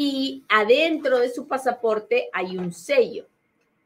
Y 0.00 0.44
adentro 0.48 1.18
de 1.18 1.28
su 1.28 1.48
pasaporte 1.48 2.28
hay 2.32 2.56
un 2.56 2.72
sello. 2.72 3.26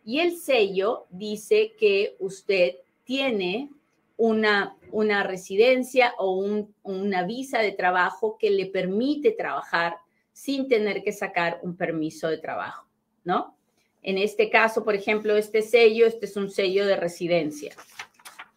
Y 0.04 0.20
el 0.20 0.36
sello 0.36 1.06
dice 1.08 1.72
que 1.78 2.16
usted 2.18 2.74
tiene 3.04 3.70
una, 4.18 4.76
una 4.90 5.22
residencia 5.22 6.12
o 6.18 6.44
una 6.82 7.22
visa 7.22 7.60
de 7.60 7.72
trabajo 7.72 8.36
que 8.38 8.50
le 8.50 8.66
permite 8.66 9.30
trabajar 9.30 9.96
sin 10.34 10.68
tener 10.68 11.02
que 11.02 11.12
sacar 11.12 11.60
un 11.62 11.78
permiso 11.78 12.28
de 12.28 12.36
trabajo, 12.36 12.86
¿no? 13.24 13.56
En 14.02 14.18
este 14.18 14.50
caso, 14.50 14.84
por 14.84 14.94
ejemplo, 14.94 15.34
este 15.38 15.62
sello, 15.62 16.04
este 16.04 16.26
es 16.26 16.36
un 16.36 16.50
sello 16.50 16.84
de 16.84 16.96
residencia. 16.96 17.74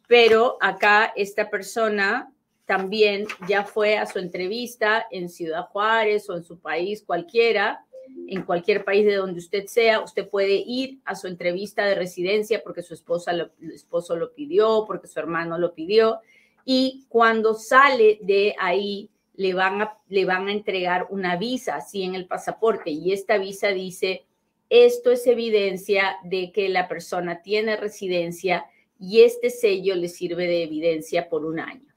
Pero 0.10 0.58
acá 0.60 1.14
esta 1.16 1.50
persona 1.50 2.35
también 2.66 3.28
ya 3.48 3.64
fue 3.64 3.98
a 3.98 4.06
su 4.06 4.20
entrevista 4.20 5.06
en 5.12 5.30
Ciudad 5.30 5.68
Juárez 5.68 6.30
o 6.30 6.36
en 6.36 6.44
su 6.44 6.60
país 6.60 7.04
cualquiera, 7.06 7.86
en 8.28 8.44
cualquier 8.44 8.84
país 8.84 9.06
de 9.06 9.16
donde 9.16 9.40
usted 9.40 9.66
sea, 9.68 10.02
usted 10.02 10.28
puede 10.28 10.64
ir 10.66 11.00
a 11.06 11.16
su 11.16 11.28
entrevista 11.28 11.86
de 11.86 11.96
residencia 11.96 12.62
porque 12.64 12.82
su 12.82 12.94
esposa 12.94 13.34
lo, 13.34 13.52
esposo 13.74 14.16
lo 14.16 14.34
pidió, 14.34 14.86
porque 14.88 15.08
su 15.08 15.20
hermano 15.20 15.58
lo 15.58 15.74
pidió, 15.74 16.20
y 16.64 17.06
cuando 17.10 17.54
sale 17.54 18.20
de 18.22 18.56
ahí 18.60 19.10
le 19.36 19.54
van 19.54 19.82
a, 19.82 19.98
le 20.08 20.26
van 20.26 20.48
a 20.48 20.52
entregar 20.52 21.08
una 21.10 21.36
visa, 21.36 21.76
así 21.76 22.04
en 22.04 22.16
el 22.16 22.26
pasaporte, 22.26 22.90
y 22.90 23.12
esta 23.12 23.38
visa 23.38 23.70
dice 23.70 24.26
esto 24.70 25.12
es 25.12 25.28
evidencia 25.28 26.18
de 26.24 26.52
que 26.52 26.70
la 26.70 26.88
persona 26.88 27.42
tiene 27.42 27.76
residencia 27.76 28.66
y 29.00 29.22
este 29.22 29.50
sello 29.50 29.96
le 29.96 30.10
sirve 30.10 30.48
de 30.48 30.64
evidencia 30.64 31.30
por 31.30 31.46
un 31.46 31.60
año. 31.60 31.95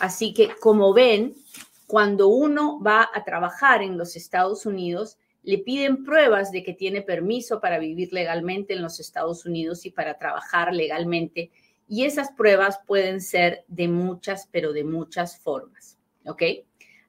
Así 0.00 0.34
que, 0.34 0.54
como 0.60 0.92
ven, 0.92 1.34
cuando 1.86 2.28
uno 2.28 2.80
va 2.80 3.08
a 3.12 3.24
trabajar 3.24 3.82
en 3.82 3.96
los 3.96 4.16
Estados 4.16 4.66
Unidos, 4.66 5.18
le 5.42 5.58
piden 5.58 6.04
pruebas 6.04 6.50
de 6.50 6.64
que 6.64 6.72
tiene 6.72 7.02
permiso 7.02 7.60
para 7.60 7.78
vivir 7.78 8.12
legalmente 8.12 8.74
en 8.74 8.82
los 8.82 8.98
Estados 8.98 9.46
Unidos 9.46 9.86
y 9.86 9.90
para 9.90 10.18
trabajar 10.18 10.74
legalmente. 10.74 11.52
Y 11.88 12.04
esas 12.04 12.32
pruebas 12.32 12.80
pueden 12.84 13.20
ser 13.20 13.64
de 13.68 13.86
muchas, 13.86 14.48
pero 14.50 14.72
de 14.72 14.82
muchas 14.82 15.38
formas. 15.38 15.98
¿Ok? 16.26 16.42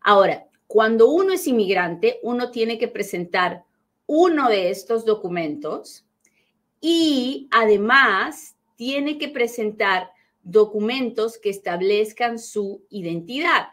Ahora, 0.01 0.45
cuando 0.67 1.09
uno 1.09 1.33
es 1.33 1.47
inmigrante, 1.47 2.19
uno 2.21 2.51
tiene 2.51 2.77
que 2.77 2.87
presentar 2.87 3.63
uno 4.05 4.49
de 4.49 4.69
estos 4.69 5.03
documentos 5.03 6.05
y 6.79 7.47
además 7.51 8.55
tiene 8.75 9.17
que 9.17 9.29
presentar 9.29 10.11
documentos 10.47 11.37
que 11.37 11.49
establezcan 11.49 12.39
su 12.39 12.85
identidad, 12.89 13.67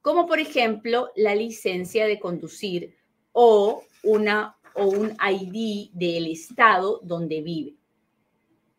como 0.00 0.26
por 0.26 0.38
ejemplo 0.40 1.10
la 1.16 1.34
licencia 1.34 2.06
de 2.06 2.18
conducir 2.18 2.96
o, 3.32 3.84
una, 4.02 4.56
o 4.74 4.86
un 4.86 5.16
ID 5.20 5.90
del 5.92 6.26
estado 6.28 7.00
donde 7.02 7.42
vive. 7.42 7.74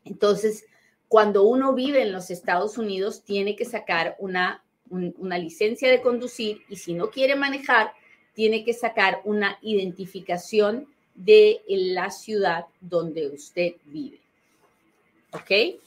Entonces, 0.05 0.65
cuando 1.07 1.43
uno 1.43 1.73
vive 1.73 2.01
en 2.01 2.11
los 2.11 2.31
Estados 2.31 2.79
Unidos, 2.79 3.23
tiene 3.23 3.55
que 3.55 3.65
sacar 3.65 4.15
una, 4.17 4.63
una 4.89 5.37
licencia 5.37 5.89
de 5.89 6.01
conducir 6.01 6.61
y 6.67 6.77
si 6.77 6.93
no 6.93 7.11
quiere 7.11 7.35
manejar, 7.35 7.93
tiene 8.33 8.63
que 8.63 8.73
sacar 8.73 9.21
una 9.23 9.59
identificación 9.61 10.87
de 11.13 11.61
la 11.67 12.09
ciudad 12.09 12.65
donde 12.81 13.27
usted 13.27 13.75
vive. 13.85 14.19
¿Ok? 15.31 15.79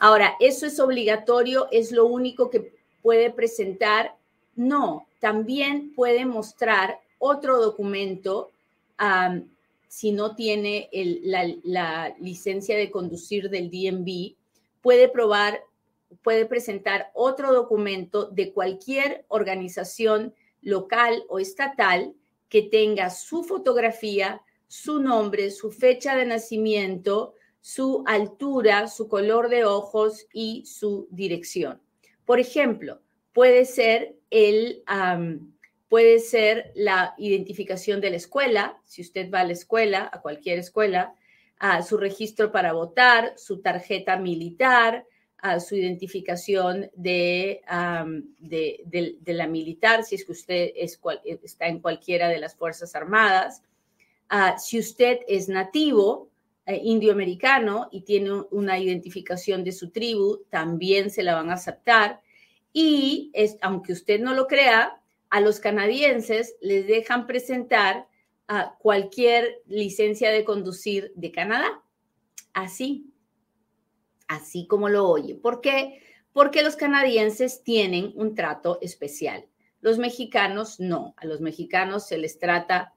Ahora, 0.00 0.34
¿eso 0.40 0.66
es 0.66 0.80
obligatorio? 0.80 1.68
¿Es 1.70 1.92
lo 1.92 2.06
único 2.06 2.48
que 2.48 2.72
puede 3.02 3.30
presentar? 3.30 4.16
No, 4.56 5.06
también 5.20 5.94
puede 5.94 6.24
mostrar 6.24 6.98
otro 7.18 7.60
documento 7.60 8.50
si 9.88 10.12
no 10.12 10.34
tiene 10.34 10.88
la, 11.22 11.50
la, 11.64 12.14
licencia 12.18 12.76
de 12.76 12.90
conducir 12.90 13.48
del 13.48 13.70
DMV, 13.70 14.34
puede 14.82 15.08
probar 15.08 15.62
puede 16.22 16.44
presentar 16.44 17.10
otro 17.14 17.52
documento 17.52 18.26
de 18.26 18.52
cualquier 18.52 19.24
organización 19.28 20.34
local 20.62 21.24
o 21.28 21.38
estatal 21.38 22.12
que 22.48 22.62
tenga 22.62 23.10
su 23.10 23.44
fotografía, 23.44 24.42
su 24.66 24.98
nombre, 25.00 25.50
su 25.50 25.70
fecha 25.70 26.16
de 26.16 26.26
nacimiento, 26.26 27.34
su 27.60 28.02
altura, 28.06 28.88
su 28.88 29.08
color 29.08 29.48
de 29.48 29.64
ojos 29.64 30.26
y 30.32 30.64
su 30.66 31.08
dirección. 31.10 31.80
Por 32.24 32.40
ejemplo, 32.40 33.00
puede 33.32 33.64
ser 33.64 34.16
el, 34.30 34.82
puede 35.88 36.20
ser 36.20 36.72
la 36.74 37.14
identificación 37.18 38.00
de 38.00 38.10
la 38.10 38.16
escuela, 38.16 38.80
si 38.84 39.02
usted 39.02 39.30
va 39.30 39.40
a 39.40 39.44
la 39.44 39.52
escuela, 39.52 40.08
a 40.12 40.20
cualquier 40.20 40.58
escuela, 40.58 41.14
a 41.58 41.82
su 41.82 41.98
registro 41.98 42.52
para 42.52 42.72
votar, 42.72 43.34
su 43.36 43.60
tarjeta 43.60 44.16
militar, 44.16 45.04
su 45.58 45.74
identificación 45.74 46.90
de, 46.94 47.62
de, 48.38 49.20
la 49.26 49.46
militar, 49.46 50.04
si 50.04 50.14
es 50.14 50.24
que 50.24 50.32
usted 50.32 50.70
está 50.74 51.66
en 51.66 51.80
cualquiera 51.80 52.28
de 52.28 52.38
las 52.38 52.56
Fuerzas 52.56 52.94
Armadas. 52.94 53.62
si 54.58 54.78
usted 54.78 55.20
es 55.28 55.48
nativo, 55.48 56.29
eh, 56.66 56.80
indioamericano 56.82 57.88
y 57.90 58.02
tiene 58.02 58.32
una 58.50 58.78
identificación 58.78 59.64
de 59.64 59.72
su 59.72 59.90
tribu, 59.90 60.44
también 60.50 61.10
se 61.10 61.22
la 61.22 61.34
van 61.34 61.50
a 61.50 61.54
aceptar. 61.54 62.20
Y 62.72 63.30
es, 63.34 63.56
aunque 63.62 63.92
usted 63.92 64.20
no 64.20 64.34
lo 64.34 64.46
crea, 64.46 65.00
a 65.30 65.40
los 65.40 65.60
canadienses 65.60 66.56
les 66.60 66.86
dejan 66.86 67.26
presentar 67.26 68.08
cualquier 68.78 69.62
licencia 69.66 70.30
de 70.30 70.44
conducir 70.44 71.12
de 71.14 71.30
Canadá. 71.30 71.82
Así, 72.52 73.12
así 74.26 74.66
como 74.66 74.88
lo 74.88 75.08
oye. 75.08 75.36
¿Por 75.36 75.60
qué? 75.60 76.02
Porque 76.32 76.62
los 76.62 76.76
canadienses 76.76 77.62
tienen 77.62 78.12
un 78.16 78.34
trato 78.34 78.78
especial. 78.82 79.46
Los 79.80 79.98
mexicanos 79.98 80.80
no. 80.80 81.14
A 81.16 81.26
los 81.26 81.40
mexicanos 81.40 82.06
se 82.08 82.18
les 82.18 82.38
trata, 82.38 82.94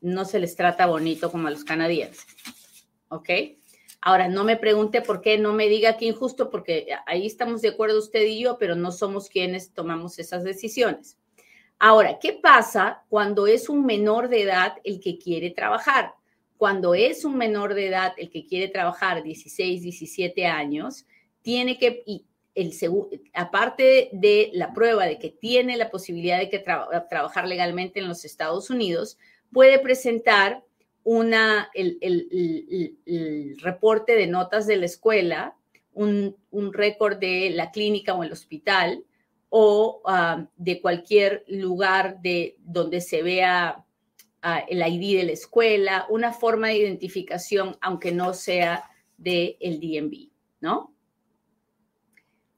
no 0.00 0.24
se 0.24 0.38
les 0.38 0.54
trata 0.54 0.86
bonito 0.86 1.30
como 1.30 1.48
a 1.48 1.50
los 1.50 1.64
canadienses. 1.64 2.26
¿Ok? 3.12 3.28
Ahora, 4.00 4.26
no 4.26 4.42
me 4.42 4.56
pregunte 4.56 5.02
por 5.02 5.20
qué, 5.20 5.38
no 5.38 5.52
me 5.52 5.68
diga 5.68 5.96
que 5.96 6.06
injusto, 6.06 6.50
porque 6.50 6.88
ahí 7.06 7.26
estamos 7.26 7.60
de 7.60 7.68
acuerdo 7.68 7.98
usted 7.98 8.22
y 8.22 8.40
yo, 8.40 8.56
pero 8.58 8.74
no 8.74 8.90
somos 8.90 9.28
quienes 9.28 9.72
tomamos 9.72 10.18
esas 10.18 10.42
decisiones. 10.42 11.18
Ahora, 11.78 12.18
¿qué 12.18 12.32
pasa 12.32 13.04
cuando 13.08 13.46
es 13.46 13.68
un 13.68 13.84
menor 13.84 14.28
de 14.28 14.42
edad 14.42 14.78
el 14.82 14.98
que 14.98 15.18
quiere 15.18 15.50
trabajar? 15.50 16.14
Cuando 16.56 16.94
es 16.94 17.24
un 17.24 17.36
menor 17.36 17.74
de 17.74 17.88
edad 17.88 18.14
el 18.16 18.30
que 18.30 18.46
quiere 18.46 18.68
trabajar 18.68 19.22
16, 19.22 19.82
17 19.82 20.46
años, 20.46 21.06
tiene 21.42 21.78
que, 21.78 22.02
y 22.06 22.24
el, 22.54 22.72
aparte 23.34 24.08
de 24.12 24.50
la 24.54 24.72
prueba 24.72 25.04
de 25.06 25.18
que 25.18 25.30
tiene 25.30 25.76
la 25.76 25.90
posibilidad 25.90 26.38
de 26.38 26.48
que 26.48 26.58
trabajar 26.60 27.46
legalmente 27.46 28.00
en 28.00 28.08
los 28.08 28.24
Estados 28.24 28.70
Unidos, 28.70 29.18
puede 29.52 29.78
presentar 29.78 30.64
una, 31.04 31.70
el, 31.74 31.98
reporte 33.60 34.14
de 34.14 34.26
notas 34.26 34.66
de 34.66 34.76
la 34.76 34.86
escuela, 34.86 35.56
un, 35.92 36.36
récord 36.72 37.18
de 37.18 37.50
la 37.50 37.70
clínica 37.70 38.14
o 38.14 38.22
el 38.22 38.32
hospital 38.32 39.04
o 39.48 40.00
ah, 40.06 40.46
de 40.56 40.80
cualquier 40.80 41.44
lugar 41.46 42.22
de 42.22 42.56
donde 42.60 43.00
se 43.00 43.22
vea 43.22 43.84
ah, 44.40 44.64
el 44.68 44.80
ID 44.80 45.18
de 45.18 45.24
la 45.24 45.32
escuela, 45.32 46.06
una 46.08 46.32
forma 46.32 46.68
de 46.68 46.78
identificación, 46.78 47.76
aunque 47.80 48.12
no 48.12 48.32
sea 48.32 48.88
del 49.16 49.56
el 49.60 49.80
DMV, 49.80 50.30
¿no? 50.60 50.94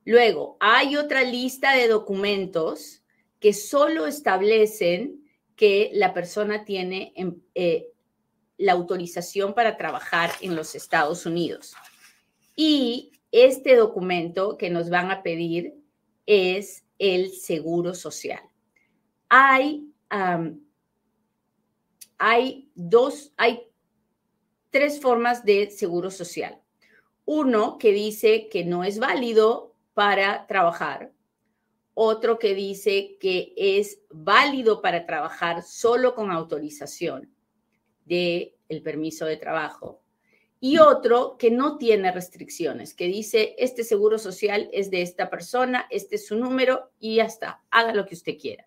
Luego, 0.04 0.56
hay 0.60 0.96
otra 0.96 1.22
lista 1.22 1.74
de 1.74 1.88
documentos 1.88 3.02
que 3.40 3.52
solo 3.52 4.06
establecen 4.06 5.24
que 5.56 5.90
la 5.94 6.12
persona 6.12 6.64
tiene 6.64 7.12
eh, 7.54 7.88
la 8.56 8.72
autorización 8.72 9.54
para 9.54 9.76
trabajar 9.76 10.30
en 10.40 10.54
los 10.54 10.74
Estados 10.74 11.26
Unidos. 11.26 11.74
Y 12.56 13.12
este 13.32 13.76
documento 13.76 14.56
que 14.56 14.70
nos 14.70 14.90
van 14.90 15.10
a 15.10 15.22
pedir 15.22 15.74
es 16.26 16.84
el 16.98 17.32
seguro 17.32 17.94
social. 17.94 18.42
Hay, 19.28 19.88
hay 22.18 22.70
dos, 22.74 23.32
hay 23.36 23.66
tres 24.70 25.00
formas 25.00 25.44
de 25.44 25.70
seguro 25.70 26.10
social. 26.10 26.60
Uno 27.24 27.78
que 27.78 27.92
dice 27.92 28.48
que 28.48 28.64
no 28.64 28.84
es 28.84 28.98
válido 28.98 29.74
para 29.94 30.46
trabajar. 30.46 31.12
Otro 31.94 32.38
que 32.38 32.54
dice 32.54 33.16
que 33.20 33.54
es 33.56 34.00
válido 34.10 34.80
para 34.82 35.06
trabajar 35.06 35.62
solo 35.62 36.14
con 36.14 36.30
autorización 36.30 37.33
de 38.04 38.56
el 38.68 38.82
permiso 38.82 39.26
de 39.26 39.36
trabajo. 39.36 40.02
Y 40.60 40.78
otro 40.78 41.36
que 41.38 41.50
no 41.50 41.76
tiene 41.76 42.10
restricciones, 42.10 42.94
que 42.94 43.06
dice, 43.06 43.54
este 43.58 43.84
seguro 43.84 44.18
social 44.18 44.70
es 44.72 44.90
de 44.90 45.02
esta 45.02 45.28
persona, 45.28 45.86
este 45.90 46.16
es 46.16 46.26
su 46.26 46.36
número 46.36 46.90
y 46.98 47.16
ya 47.16 47.24
está, 47.24 47.62
haga 47.70 47.92
lo 47.92 48.06
que 48.06 48.14
usted 48.14 48.38
quiera, 48.38 48.66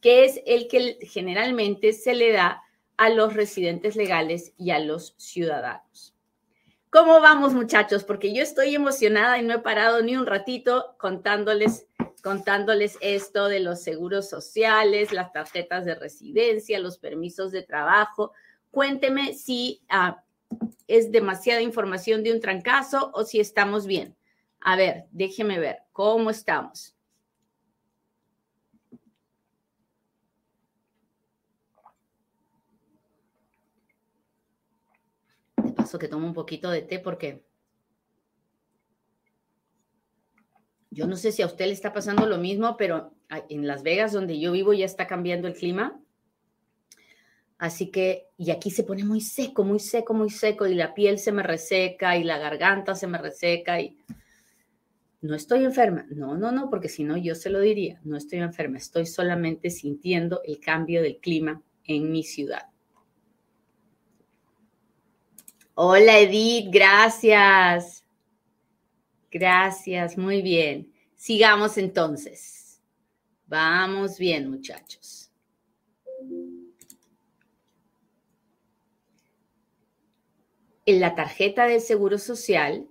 que 0.00 0.26
es 0.26 0.42
el 0.44 0.68
que 0.68 0.98
generalmente 1.02 1.94
se 1.94 2.14
le 2.14 2.32
da 2.32 2.62
a 2.98 3.08
los 3.08 3.32
residentes 3.32 3.96
legales 3.96 4.52
y 4.58 4.72
a 4.72 4.78
los 4.78 5.14
ciudadanos. 5.16 6.14
¿Cómo 6.90 7.20
vamos, 7.20 7.54
muchachos? 7.54 8.02
Porque 8.02 8.34
yo 8.34 8.42
estoy 8.42 8.74
emocionada 8.74 9.38
y 9.38 9.42
no 9.42 9.54
he 9.54 9.58
parado 9.58 10.02
ni 10.02 10.16
un 10.16 10.26
ratito 10.26 10.96
contándoles, 10.98 11.86
contándoles 12.22 12.96
esto 13.00 13.48
de 13.48 13.60
los 13.60 13.82
seguros 13.82 14.28
sociales, 14.28 15.12
las 15.12 15.32
tarjetas 15.32 15.84
de 15.84 15.94
residencia, 15.94 16.78
los 16.78 16.98
permisos 16.98 17.52
de 17.52 17.62
trabajo, 17.62 18.32
Cuénteme 18.78 19.34
si 19.34 19.82
ah, 19.88 20.22
es 20.86 21.10
demasiada 21.10 21.60
información 21.62 22.22
de 22.22 22.32
un 22.32 22.38
trancazo 22.38 23.10
o 23.12 23.24
si 23.24 23.40
estamos 23.40 23.88
bien. 23.88 24.16
A 24.60 24.76
ver, 24.76 25.06
déjeme 25.10 25.58
ver 25.58 25.78
cómo 25.90 26.30
estamos. 26.30 26.94
De 35.56 35.72
paso 35.72 35.98
que 35.98 36.06
tomo 36.06 36.24
un 36.24 36.32
poquito 36.32 36.70
de 36.70 36.82
té 36.82 37.00
porque 37.00 37.44
yo 40.90 41.08
no 41.08 41.16
sé 41.16 41.32
si 41.32 41.42
a 41.42 41.46
usted 41.46 41.66
le 41.66 41.72
está 41.72 41.92
pasando 41.92 42.26
lo 42.26 42.38
mismo, 42.38 42.76
pero 42.76 43.12
en 43.28 43.66
Las 43.66 43.82
Vegas, 43.82 44.12
donde 44.12 44.38
yo 44.38 44.52
vivo, 44.52 44.72
ya 44.72 44.84
está 44.84 45.08
cambiando 45.08 45.48
el 45.48 45.54
clima 45.54 46.00
Así 47.58 47.90
que, 47.90 48.28
y 48.36 48.52
aquí 48.52 48.70
se 48.70 48.84
pone 48.84 49.04
muy 49.04 49.20
seco, 49.20 49.64
muy 49.64 49.80
seco, 49.80 50.14
muy 50.14 50.30
seco, 50.30 50.66
y 50.66 50.74
la 50.74 50.94
piel 50.94 51.18
se 51.18 51.32
me 51.32 51.42
reseca, 51.42 52.16
y 52.16 52.22
la 52.22 52.38
garganta 52.38 52.94
se 52.94 53.08
me 53.08 53.18
reseca, 53.18 53.80
y 53.80 53.98
no 55.20 55.34
estoy 55.34 55.64
enferma. 55.64 56.06
No, 56.10 56.36
no, 56.36 56.52
no, 56.52 56.70
porque 56.70 56.88
si 56.88 57.02
no 57.02 57.16
yo 57.16 57.34
se 57.34 57.50
lo 57.50 57.60
diría, 57.60 58.00
no 58.04 58.16
estoy 58.16 58.38
enferma, 58.38 58.78
estoy 58.78 59.06
solamente 59.06 59.70
sintiendo 59.70 60.40
el 60.44 60.60
cambio 60.60 61.02
del 61.02 61.18
clima 61.18 61.60
en 61.84 62.12
mi 62.12 62.22
ciudad. 62.22 62.68
Hola 65.74 66.18
Edith, 66.18 66.72
gracias. 66.72 68.04
Gracias, 69.30 70.16
muy 70.16 70.42
bien. 70.42 70.92
Sigamos 71.14 71.76
entonces. 71.78 72.80
Vamos 73.46 74.18
bien, 74.18 74.50
muchachos. 74.50 75.27
En 80.88 81.00
la 81.00 81.14
tarjeta 81.14 81.66
del 81.66 81.82
Seguro 81.82 82.16
Social 82.16 82.88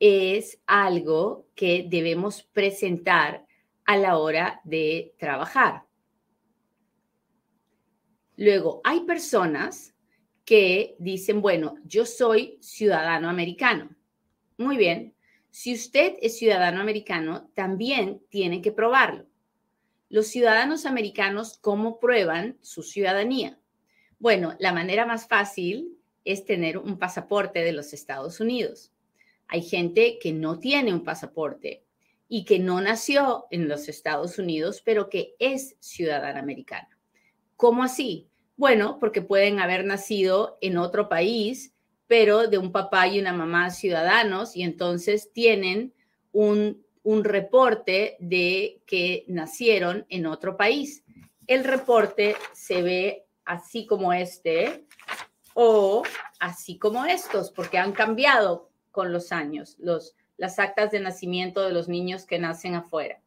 es 0.00 0.62
algo 0.64 1.46
que 1.54 1.84
debemos 1.86 2.42
presentar 2.42 3.44
a 3.84 3.98
la 3.98 4.16
hora 4.16 4.62
de 4.64 5.14
trabajar. 5.18 5.84
Luego, 8.34 8.80
hay 8.82 9.00
personas 9.00 9.94
que 10.46 10.96
dicen, 10.98 11.42
bueno, 11.42 11.74
yo 11.84 12.06
soy 12.06 12.56
ciudadano 12.62 13.28
americano. 13.28 13.94
Muy 14.56 14.78
bien, 14.78 15.14
si 15.50 15.74
usted 15.74 16.14
es 16.22 16.38
ciudadano 16.38 16.80
americano, 16.80 17.50
también 17.52 18.22
tiene 18.30 18.62
que 18.62 18.72
probarlo. 18.72 19.26
Los 20.08 20.28
ciudadanos 20.28 20.86
americanos, 20.86 21.58
¿cómo 21.60 22.00
prueban 22.00 22.56
su 22.62 22.82
ciudadanía? 22.82 23.60
Bueno, 24.18 24.56
la 24.58 24.72
manera 24.72 25.04
más 25.04 25.28
fácil 25.28 25.97
es 26.28 26.44
tener 26.44 26.76
un 26.76 26.98
pasaporte 26.98 27.60
de 27.60 27.72
los 27.72 27.94
Estados 27.94 28.38
Unidos. 28.38 28.92
Hay 29.46 29.62
gente 29.62 30.18
que 30.20 30.34
no 30.34 30.58
tiene 30.58 30.92
un 30.92 31.02
pasaporte 31.02 31.84
y 32.28 32.44
que 32.44 32.58
no 32.58 32.82
nació 32.82 33.46
en 33.50 33.66
los 33.66 33.88
Estados 33.88 34.38
Unidos, 34.38 34.82
pero 34.84 35.08
que 35.08 35.34
es 35.38 35.76
ciudadana 35.80 36.40
americana. 36.40 36.98
¿Cómo 37.56 37.82
así? 37.82 38.28
Bueno, 38.56 38.98
porque 39.00 39.22
pueden 39.22 39.58
haber 39.58 39.86
nacido 39.86 40.58
en 40.60 40.76
otro 40.76 41.08
país, 41.08 41.72
pero 42.06 42.46
de 42.46 42.58
un 42.58 42.72
papá 42.72 43.08
y 43.08 43.18
una 43.20 43.32
mamá 43.32 43.70
ciudadanos 43.70 44.54
y 44.54 44.64
entonces 44.64 45.32
tienen 45.32 45.94
un, 46.32 46.84
un 47.04 47.24
reporte 47.24 48.18
de 48.20 48.82
que 48.84 49.24
nacieron 49.28 50.04
en 50.10 50.26
otro 50.26 50.58
país. 50.58 51.04
El 51.46 51.64
reporte 51.64 52.36
se 52.52 52.82
ve 52.82 53.24
así 53.46 53.86
como 53.86 54.12
este 54.12 54.84
o 55.60 56.04
así 56.38 56.78
como 56.78 57.04
estos, 57.04 57.50
porque 57.50 57.78
han 57.78 57.90
cambiado 57.90 58.70
con 58.92 59.12
los 59.12 59.32
años 59.32 59.74
los, 59.80 60.14
las 60.36 60.60
actas 60.60 60.92
de 60.92 61.00
nacimiento 61.00 61.62
de 61.62 61.72
los 61.72 61.88
niños 61.88 62.26
que 62.26 62.38
nacen 62.38 62.76
afuera. 62.76 63.20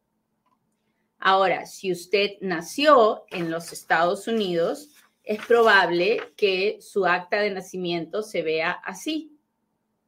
Ahora, 1.19 1.65
si 1.65 1.91
usted 1.91 2.37
nació 2.39 3.25
en 3.31 3.51
los 3.51 3.73
Estados 3.73 4.29
Unidos, 4.29 4.95
es 5.25 5.45
probable 5.45 6.21
que 6.37 6.77
su 6.79 7.05
acta 7.05 7.41
de 7.41 7.51
nacimiento 7.51 8.23
se 8.23 8.43
vea 8.43 8.71
así, 8.71 9.37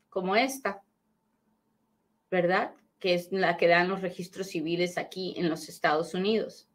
como 0.08 0.38
esta, 0.38 0.82
¿verdad? 2.32 2.72
Que 3.00 3.16
es 3.16 3.34
la 3.34 3.58
que 3.58 3.68
dan 3.68 3.90
los 3.90 4.02
registros 4.02 4.48
civiles 4.48 4.98
aquí 4.98 5.34
en 5.36 5.50
los 5.50 5.68
Estados 5.68 6.14
Unidos. 6.14 6.70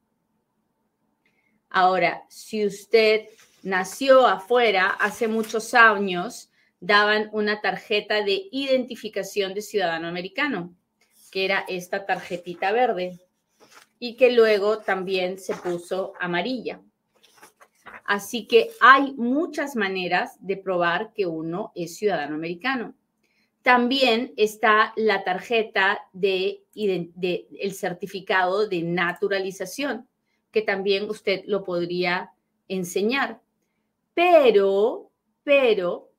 Ahora, 1.70 2.26
si 2.28 2.66
usted 2.66 3.28
nació 3.62 4.26
afuera 4.26 4.88
hace 4.88 5.28
muchos 5.28 5.74
años, 5.74 6.50
daban 6.80 7.28
una 7.32 7.60
tarjeta 7.60 8.22
de 8.22 8.48
identificación 8.52 9.54
de 9.54 9.62
ciudadano 9.62 10.08
americano, 10.08 10.74
que 11.30 11.44
era 11.44 11.64
esta 11.68 12.06
tarjetita 12.06 12.72
verde 12.72 13.18
y 13.98 14.16
que 14.16 14.32
luego 14.32 14.78
también 14.78 15.38
se 15.38 15.54
puso 15.54 16.12
amarilla. 16.20 16.80
Así 18.04 18.46
que 18.46 18.70
hay 18.80 19.12
muchas 19.14 19.76
maneras 19.76 20.36
de 20.40 20.56
probar 20.56 21.12
que 21.12 21.26
uno 21.26 21.72
es 21.74 21.96
ciudadano 21.96 22.36
americano. 22.36 22.94
También 23.62 24.32
está 24.36 24.94
la 24.96 25.24
tarjeta 25.24 26.00
de, 26.14 26.62
el 26.74 27.74
certificado 27.74 28.66
de 28.66 28.82
naturalización, 28.82 30.08
que 30.50 30.62
también 30.62 31.10
usted 31.10 31.42
lo 31.46 31.64
podría 31.64 32.32
enseñar. 32.68 33.40
Pero, 34.18 35.12
pero, 35.44 36.10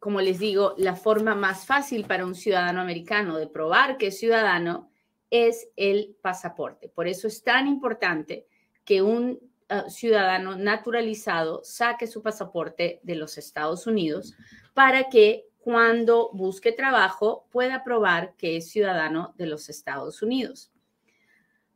como 0.00 0.20
les 0.20 0.40
digo, 0.40 0.74
la 0.78 0.96
forma 0.96 1.36
más 1.36 1.64
fácil 1.64 2.04
para 2.04 2.26
un 2.26 2.34
ciudadano 2.34 2.80
americano 2.80 3.38
de 3.38 3.46
probar 3.46 3.98
que 3.98 4.08
es 4.08 4.18
ciudadano 4.18 4.90
es 5.30 5.68
el 5.76 6.16
pasaporte. 6.20 6.88
Por 6.88 7.06
eso 7.06 7.28
es 7.28 7.44
tan 7.44 7.68
importante 7.68 8.48
que 8.84 9.00
un 9.00 9.38
ah, 9.68 9.88
ciudadano 9.88 10.56
naturalizado 10.56 11.60
saque 11.62 12.08
su 12.08 12.20
pasaporte 12.20 12.98
de 13.04 13.14
los 13.14 13.38
Estados 13.38 13.86
Unidos 13.86 14.34
para 14.74 15.08
que 15.08 15.46
cuando 15.58 16.30
busque 16.32 16.72
trabajo 16.72 17.46
pueda 17.52 17.84
probar 17.84 18.34
que 18.34 18.56
es 18.56 18.72
ciudadano 18.72 19.34
de 19.38 19.46
los 19.46 19.68
Estados 19.68 20.20
Unidos. 20.20 20.72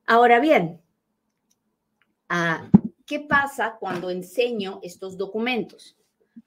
Ahora 0.05 0.41
bien, 0.41 0.83
ah, 2.29 2.69
¿qué 3.13 3.21
pasa 3.21 3.77
cuando 3.79 4.09
enseño 4.09 4.81
estos 4.83 5.19
documentos? 5.19 5.99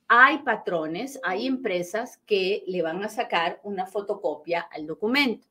Hay 0.08 0.40
patrones, 0.40 1.20
hay 1.22 1.46
empresas 1.46 2.18
que 2.26 2.64
le 2.66 2.82
van 2.82 3.04
a 3.04 3.10
sacar 3.10 3.60
una 3.62 3.86
fotocopia 3.86 4.62
al 4.62 4.88
documento. 4.88 5.48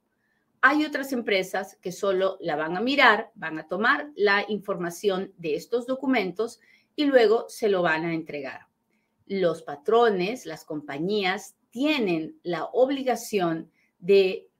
Hay 0.61 0.85
otras 0.85 1.13
empresas 1.13 1.79
que 1.81 1.93
solo 1.93 2.37
la 2.41 2.57
van 2.57 2.77
a 2.77 2.81
mirar, 2.81 3.31
van 3.37 3.61
a 3.61 3.69
tomar 3.69 4.11
la 4.17 4.45
información 4.49 5.33
de 5.37 5.55
estos 5.55 5.87
documentos 5.87 6.59
y 6.97 7.05
luego 7.05 7.45
se 7.49 7.69
lo 7.69 7.81
van 7.83 8.05
a 8.05 8.13
entregar. 8.13 8.67
Los 9.29 9.63
patrones, 9.63 10.47
las 10.47 10.65
compañías 10.65 11.55
tienen 11.71 12.41
la 12.43 12.65
obligación 12.65 13.71
de, 14.01 14.51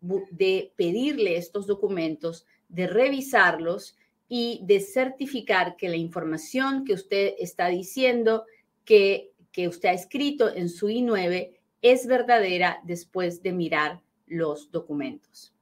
pedirle 0.77 1.37
estos 1.37 1.67
documentos, 1.67 2.47
de 2.69 2.87
revisarlos 2.87 3.97
y 4.29 4.61
de 4.65 4.81
certificar 4.81 5.77
que 5.77 5.89
la 5.89 5.97
información 5.97 6.85
que 6.85 6.95
usted 6.95 7.35
está 7.39 7.69
diciendo, 7.69 8.45
que, 8.85 9.33
que 9.53 9.69
usted 9.69 9.91
ha 9.91 9.93
escrito 9.93 10.55
en 10.55 10.69
su 10.69 10.89
I9, 10.89 11.59
es 11.83 12.07
verdadera 12.07 12.81
después 12.85 13.43
de 13.43 13.53
mirar 13.53 14.01
los 14.27 14.71
documentos. 14.71 15.55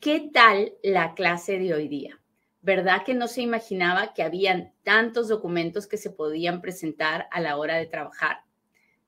¿Qué 0.00 0.30
tal 0.32 0.72
la 0.82 1.14
clase 1.14 1.58
de 1.58 1.74
hoy 1.74 1.88
día? 1.88 2.20
¿Verdad 2.62 3.04
que 3.04 3.14
no 3.14 3.28
se 3.28 3.42
imaginaba 3.42 4.14
que 4.14 4.22
habían 4.22 4.72
tantos 4.82 5.28
documentos 5.28 5.86
que 5.86 5.98
se 5.98 6.10
podían 6.10 6.60
presentar 6.60 7.28
a 7.30 7.40
la 7.40 7.56
hora 7.58 7.76
de 7.76 7.86
trabajar? 7.86 8.38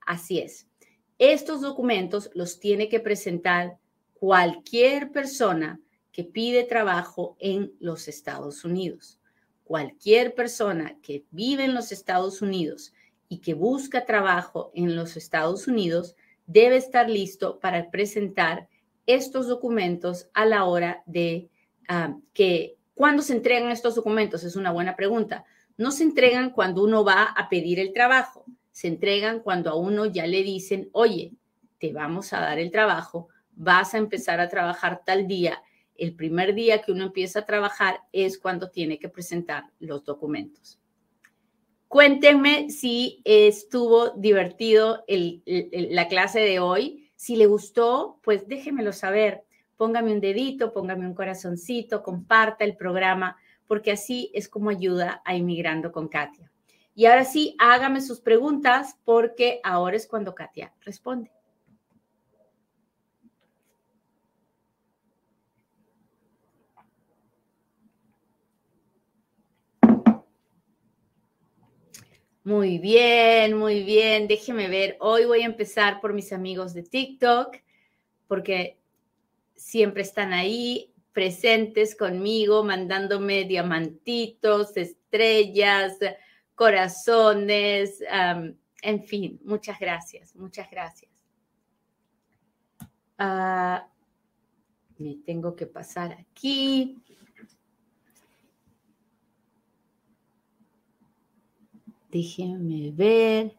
Así 0.05 0.39
es. 0.39 0.67
Estos 1.17 1.61
documentos 1.61 2.29
los 2.33 2.59
tiene 2.59 2.89
que 2.89 2.99
presentar 2.99 3.77
cualquier 4.13 5.11
persona 5.11 5.79
que 6.13 6.23
pide 6.23 6.63
trabajo 6.63 7.35
en 7.39 7.73
los 7.79 8.07
Estados 8.07 8.63
Unidos. 8.63 9.19
Cualquier 9.65 10.35
persona 10.35 10.97
que 11.01 11.25
vive 11.31 11.65
en 11.65 11.73
los 11.73 11.91
Estados 11.91 12.41
Unidos 12.41 12.93
y 13.27 13.39
que 13.39 13.55
busca 13.55 14.05
trabajo 14.05 14.71
en 14.75 14.95
los 14.95 15.17
Estados 15.17 15.67
Unidos 15.67 16.15
debe 16.45 16.77
estar 16.77 17.09
listo 17.09 17.59
para 17.59 17.89
presentar 17.89 18.69
estos 19.07 19.47
documentos 19.47 20.27
a 20.33 20.45
la 20.45 20.65
hora 20.65 21.03
de 21.05 21.49
ah, 21.89 22.15
que, 22.33 22.77
¿cuándo 22.93 23.23
se 23.23 23.33
entregan 23.33 23.71
estos 23.71 23.95
documentos? 23.95 24.43
Es 24.43 24.55
una 24.55 24.71
buena 24.71 24.95
pregunta. 24.95 25.45
No 25.77 25.91
se 25.91 26.03
entregan 26.03 26.51
cuando 26.51 26.83
uno 26.83 27.03
va 27.03 27.23
a 27.23 27.49
pedir 27.49 27.79
el 27.79 27.91
trabajo, 27.91 28.45
se 28.71 28.87
entregan 28.87 29.39
cuando 29.39 29.71
a 29.71 29.75
uno 29.75 30.05
ya 30.05 30.27
le 30.27 30.43
dicen, 30.43 30.89
oye, 30.91 31.33
te 31.79 31.91
vamos 31.91 32.33
a 32.33 32.39
dar 32.39 32.59
el 32.59 32.69
trabajo, 32.69 33.29
vas 33.55 33.93
a 33.93 33.97
empezar 33.97 34.39
a 34.39 34.49
trabajar 34.49 35.01
tal 35.03 35.27
día. 35.27 35.61
El 35.95 36.15
primer 36.15 36.53
día 36.55 36.81
que 36.81 36.91
uno 36.91 37.03
empieza 37.05 37.39
a 37.39 37.45
trabajar 37.45 38.01
es 38.11 38.37
cuando 38.37 38.69
tiene 38.69 38.99
que 38.99 39.09
presentar 39.09 39.65
los 39.79 40.03
documentos. 40.03 40.79
Cuéntenme 41.87 42.69
si 42.69 43.21
estuvo 43.23 44.09
divertido 44.11 45.05
la 45.45 46.07
clase 46.07 46.39
de 46.39 46.59
hoy 46.59 47.03
si 47.23 47.37
le 47.37 47.45
gustó, 47.45 48.19
pues 48.21 48.49
déjemelo 48.49 48.91
saber. 48.91 49.45
Póngame 49.77 50.11
un 50.11 50.19
dedito, 50.19 50.73
póngame 50.73 51.07
un 51.07 51.13
corazoncito, 51.13 52.03
comparta 52.03 52.65
el 52.65 52.75
programa, 52.75 53.37
porque 53.65 53.91
así 53.91 54.29
es 54.33 54.49
como 54.49 54.69
ayuda 54.69 55.21
a 55.23 55.33
Inmigrando 55.33 55.93
con 55.93 56.09
Katia. 56.09 56.51
Y 56.93 57.05
ahora 57.05 57.23
sí, 57.23 57.55
hágame 57.59 58.01
sus 58.01 58.19
preguntas, 58.19 58.97
porque 59.05 59.61
ahora 59.63 59.95
es 59.95 60.05
cuando 60.05 60.35
Katia 60.35 60.73
responde. 60.81 61.31
Muy 72.45 72.77
bien, 72.77 73.57
muy 73.57 73.83
bien. 73.83 74.27
Déjeme 74.27 74.67
ver. 74.67 74.97
Hoy 74.99 75.25
voy 75.25 75.43
a 75.43 75.45
empezar 75.45 76.01
por 76.01 76.13
mis 76.13 76.33
amigos 76.33 76.73
de 76.73 76.83
TikTok, 76.83 77.55
porque 78.27 78.77
siempre 79.55 80.01
están 80.01 80.33
ahí 80.33 80.93
presentes 81.13 81.95
conmigo, 81.95 82.63
mandándome 82.63 83.45
diamantitos, 83.45 84.75
estrellas, 84.75 85.97
corazones, 86.55 88.03
en 88.81 89.05
fin, 89.05 89.39
muchas 89.45 89.79
gracias, 89.79 90.35
muchas 90.35 90.69
gracias. 90.69 91.11
Ah, 93.17 93.87
me 94.97 95.15
tengo 95.25 95.55
que 95.55 95.67
pasar 95.67 96.11
aquí. 96.11 96.97
Déjenme 102.13 102.91
ver. 102.91 103.57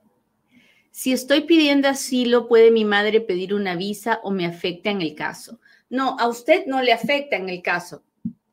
Si 0.92 1.12
estoy 1.12 1.40
pidiendo 1.40 1.88
asilo, 1.88 2.46
¿puede 2.46 2.70
mi 2.70 2.84
madre 2.84 3.20
pedir 3.20 3.52
una 3.52 3.74
visa 3.74 4.20
o 4.22 4.30
me 4.30 4.46
afecta 4.46 4.90
en 4.90 5.02
el 5.02 5.16
caso? 5.16 5.58
No, 5.90 6.16
a 6.20 6.28
usted 6.28 6.64
no 6.66 6.80
le 6.80 6.92
afecta 6.92 7.34
en 7.34 7.48
el 7.48 7.62
caso, 7.62 8.04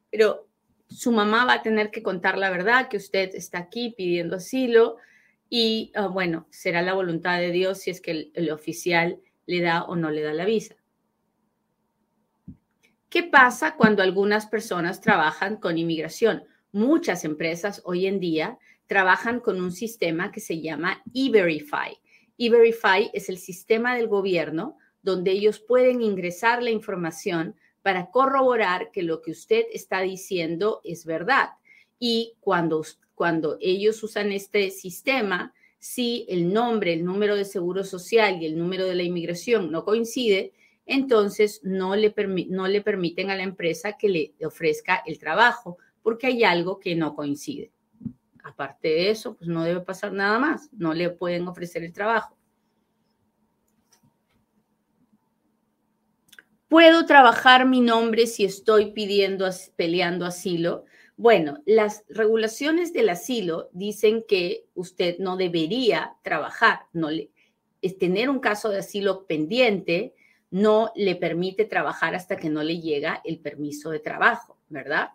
pero 0.10 0.48
su 0.88 1.12
mamá 1.12 1.46
va 1.46 1.54
a 1.54 1.62
tener 1.62 1.92
que 1.92 2.02
contar 2.02 2.40
la 2.40 2.50
verdad, 2.50 2.90
que 2.90 2.98
usted 2.98 3.36
está 3.36 3.60
aquí 3.60 3.94
pidiendo 3.96 4.38
asilo 4.38 4.98
y 5.52 5.92
ah, 5.94 6.08
bueno, 6.08 6.48
será 6.50 6.82
la 6.82 6.94
voluntad 6.94 7.40
de 7.40 7.52
Dios 7.52 7.78
si 7.78 7.92
es 7.92 8.02
que 8.02 8.32
el 8.34 8.50
oficial 8.50 9.20
le 9.46 9.62
da 9.62 9.84
o 9.84 9.96
no 9.96 10.10
le 10.10 10.24
da 10.24 10.34
la 10.34 10.46
visa. 10.46 10.76
¿Qué 13.08 13.22
pasa 13.22 13.76
cuando 13.76 14.02
algunas 14.02 14.48
personas 14.48 15.00
trabajan 15.00 15.58
con 15.58 15.78
inmigración? 15.78 16.44
Muchas 16.72 17.24
empresas 17.24 17.84
hoy 17.86 18.08
en 18.08 18.20
día 18.20 18.58
trabajan 18.92 19.40
con 19.40 19.62
un 19.62 19.72
sistema 19.72 20.34
que 20.34 20.42
se 20.42 20.60
llama 20.60 21.02
E-Verify. 21.14 21.98
E-Verify 22.38 23.10
es 23.14 23.30
el 23.30 23.38
sistema 23.38 23.96
del 23.96 24.10
gobierno 24.10 24.78
donde 25.02 25.32
ellos 25.32 25.62
pueden 25.62 26.02
ingresar 26.02 26.62
la 26.62 26.72
información 26.72 27.56
para 27.82 28.12
corroborar 28.12 28.92
que 28.92 29.02
lo 29.02 29.22
que 29.22 29.32
usted 29.32 29.64
está 29.72 30.02
diciendo 30.02 30.82
es 30.84 31.06
verdad. 31.06 31.52
Y 32.00 32.34
cuando, 32.42 32.84
cuando 33.16 33.58
ellos 33.62 34.04
usan 34.04 34.34
este 34.34 34.72
sistema, 34.72 35.54
si 35.80 36.26
el 36.28 36.52
nombre, 36.52 36.92
el 36.92 37.06
número 37.06 37.38
de 37.38 37.46
seguro 37.46 37.86
social 37.86 38.42
y 38.42 38.46
el 38.46 38.58
número 38.58 38.86
de 38.86 38.96
la 38.96 39.04
inmigración 39.04 39.72
no 39.72 39.86
coincide, 39.86 40.52
entonces 40.86 41.62
no 41.64 41.96
le, 41.96 42.14
no 42.50 42.68
le 42.68 42.82
permiten 42.82 43.30
a 43.30 43.38
la 43.38 43.44
empresa 43.44 43.94
que 43.98 44.10
le 44.10 44.34
ofrezca 44.46 45.02
el 45.06 45.18
trabajo 45.18 45.78
porque 46.04 46.28
hay 46.28 46.44
algo 46.44 46.78
que 46.78 46.94
no 46.94 47.16
coincide. 47.16 47.72
Aparte 48.44 48.88
de 48.88 49.10
eso, 49.10 49.36
pues 49.36 49.50
no 49.50 49.64
debe 49.64 49.82
pasar 49.82 50.12
nada 50.14 50.40
más, 50.40 50.70
no 50.74 50.94
le 50.94 51.10
pueden 51.10 51.48
ofrecer 51.48 51.84
el 51.84 51.94
trabajo. 51.94 52.38
¿Puedo 56.68 57.06
trabajar 57.06 57.66
mi 57.66 57.82
nombre 57.82 58.28
si 58.28 58.46
estoy 58.46 58.94
pidiendo, 58.94 59.50
peleando 59.76 60.26
asilo? 60.26 60.86
Bueno, 61.18 61.58
las 61.66 62.06
regulaciones 62.08 62.94
del 62.94 63.10
asilo 63.10 63.70
dicen 63.74 64.24
que 64.28 64.66
usted 64.74 65.18
no 65.20 65.36
debería 65.36 66.16
trabajar, 66.24 66.88
no 66.94 67.12
le, 67.12 67.30
tener 68.00 68.30
un 68.30 68.40
caso 68.40 68.70
de 68.70 68.80
asilo 68.80 69.26
pendiente 69.28 70.16
no 70.52 70.92
le 70.96 71.16
permite 71.16 71.66
trabajar 71.66 72.14
hasta 72.14 72.36
que 72.36 72.50
no 72.50 72.62
le 72.62 72.80
llega 72.80 73.22
el 73.24 73.40
permiso 73.40 73.90
de 73.90 74.00
trabajo, 74.00 74.58
¿verdad? 74.68 75.12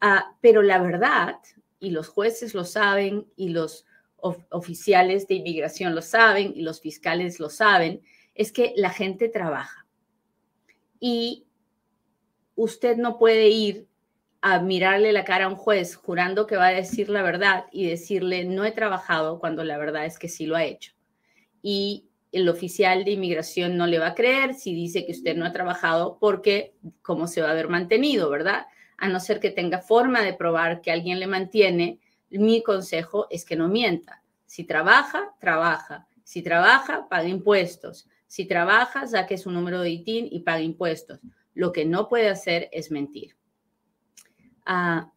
Ah, 0.00 0.34
pero 0.40 0.62
la 0.62 0.78
verdad, 0.78 1.36
y 1.80 1.90
los 1.90 2.08
jueces 2.08 2.54
lo 2.54 2.64
saben, 2.64 3.26
y 3.36 3.48
los 3.48 3.86
oficiales 4.16 5.26
de 5.26 5.34
inmigración 5.36 5.94
lo 5.94 6.02
saben, 6.02 6.52
y 6.54 6.62
los 6.62 6.80
fiscales 6.80 7.40
lo 7.40 7.48
saben, 7.48 8.02
es 8.34 8.52
que 8.52 8.74
la 8.76 8.90
gente 8.90 9.28
trabaja. 9.28 9.86
Y 11.00 11.46
usted 12.54 12.96
no 12.96 13.18
puede 13.18 13.48
ir 13.48 13.88
a 14.42 14.60
mirarle 14.60 15.12
la 15.12 15.24
cara 15.24 15.46
a 15.46 15.48
un 15.48 15.56
juez 15.56 15.96
jurando 15.96 16.46
que 16.46 16.56
va 16.56 16.68
a 16.68 16.72
decir 16.72 17.08
la 17.08 17.22
verdad 17.22 17.66
y 17.72 17.86
decirle 17.86 18.44
no 18.44 18.64
he 18.64 18.72
trabajado 18.72 19.38
cuando 19.38 19.64
la 19.64 19.76
verdad 19.76 20.06
es 20.06 20.18
que 20.18 20.28
sí 20.28 20.46
lo 20.46 20.56
ha 20.56 20.64
hecho. 20.64 20.92
Y 21.62 22.06
el 22.32 22.48
oficial 22.48 23.04
de 23.04 23.12
inmigración 23.12 23.76
no 23.76 23.86
le 23.86 23.98
va 23.98 24.08
a 24.08 24.14
creer 24.14 24.54
si 24.54 24.74
dice 24.74 25.04
que 25.04 25.12
usted 25.12 25.36
no 25.36 25.44
ha 25.44 25.52
trabajado 25.52 26.18
porque 26.20 26.74
cómo 27.02 27.26
se 27.26 27.42
va 27.42 27.48
a 27.48 27.52
haber 27.52 27.68
mantenido, 27.68 28.30
¿verdad? 28.30 28.66
A 29.00 29.08
no 29.08 29.18
ser 29.18 29.40
que 29.40 29.50
tenga 29.50 29.80
forma 29.80 30.22
de 30.22 30.34
probar 30.34 30.80
que 30.80 30.92
alguien 30.92 31.18
le 31.18 31.26
mantiene, 31.26 31.98
mi 32.30 32.62
consejo 32.62 33.26
es 33.30 33.44
que 33.44 33.56
no 33.56 33.66
mienta. 33.66 34.22
Si 34.46 34.64
trabaja, 34.64 35.34
trabaja. 35.40 36.06
Si 36.22 36.42
trabaja, 36.42 37.08
paga 37.08 37.26
impuestos. 37.26 38.08
Si 38.28 38.46
trabaja, 38.46 39.06
saque 39.06 39.38
su 39.38 39.50
número 39.50 39.80
de 39.80 39.90
ITIN 39.90 40.28
y 40.30 40.40
paga 40.40 40.60
impuestos. 40.60 41.18
Lo 41.54 41.72
que 41.72 41.84
no 41.84 42.08
puede 42.08 42.28
hacer 42.28 42.68
es 42.70 42.92
mentir. 42.92 43.36
Ah, 44.64 45.10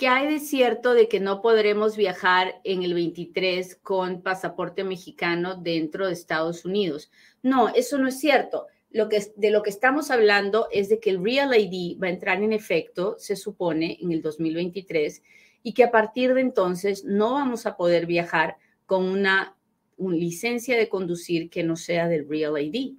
¿Qué 0.00 0.08
hay 0.08 0.32
de 0.32 0.40
cierto 0.40 0.94
de 0.94 1.08
que 1.08 1.20
no 1.20 1.42
podremos 1.42 1.94
viajar 1.94 2.62
en 2.64 2.82
el 2.84 2.94
23 2.94 3.76
con 3.82 4.22
pasaporte 4.22 4.82
mexicano 4.82 5.56
dentro 5.56 6.06
de 6.06 6.14
Estados 6.14 6.64
Unidos? 6.64 7.10
No, 7.42 7.68
eso 7.68 7.98
no 7.98 8.08
es 8.08 8.18
cierto. 8.18 8.66
Lo 8.90 9.08
que, 9.08 9.32
de 9.36 9.50
lo 9.50 9.62
que 9.62 9.70
estamos 9.70 10.10
hablando 10.10 10.66
es 10.72 10.88
de 10.88 10.98
que 10.98 11.10
el 11.10 11.22
Real 11.22 11.54
ID 11.56 12.00
va 12.02 12.08
a 12.08 12.10
entrar 12.10 12.42
en 12.42 12.52
efecto, 12.52 13.16
se 13.18 13.36
supone, 13.36 13.98
en 14.00 14.10
el 14.12 14.20
2023 14.20 15.22
y 15.62 15.74
que 15.74 15.84
a 15.84 15.90
partir 15.90 16.34
de 16.34 16.40
entonces 16.40 17.04
no 17.04 17.34
vamos 17.34 17.66
a 17.66 17.76
poder 17.76 18.06
viajar 18.06 18.56
con 18.86 19.04
una, 19.04 19.56
una 19.96 20.16
licencia 20.16 20.76
de 20.76 20.88
conducir 20.88 21.50
que 21.50 21.62
no 21.62 21.76
sea 21.76 22.08
del 22.08 22.28
Real 22.28 22.58
ID. 22.58 22.94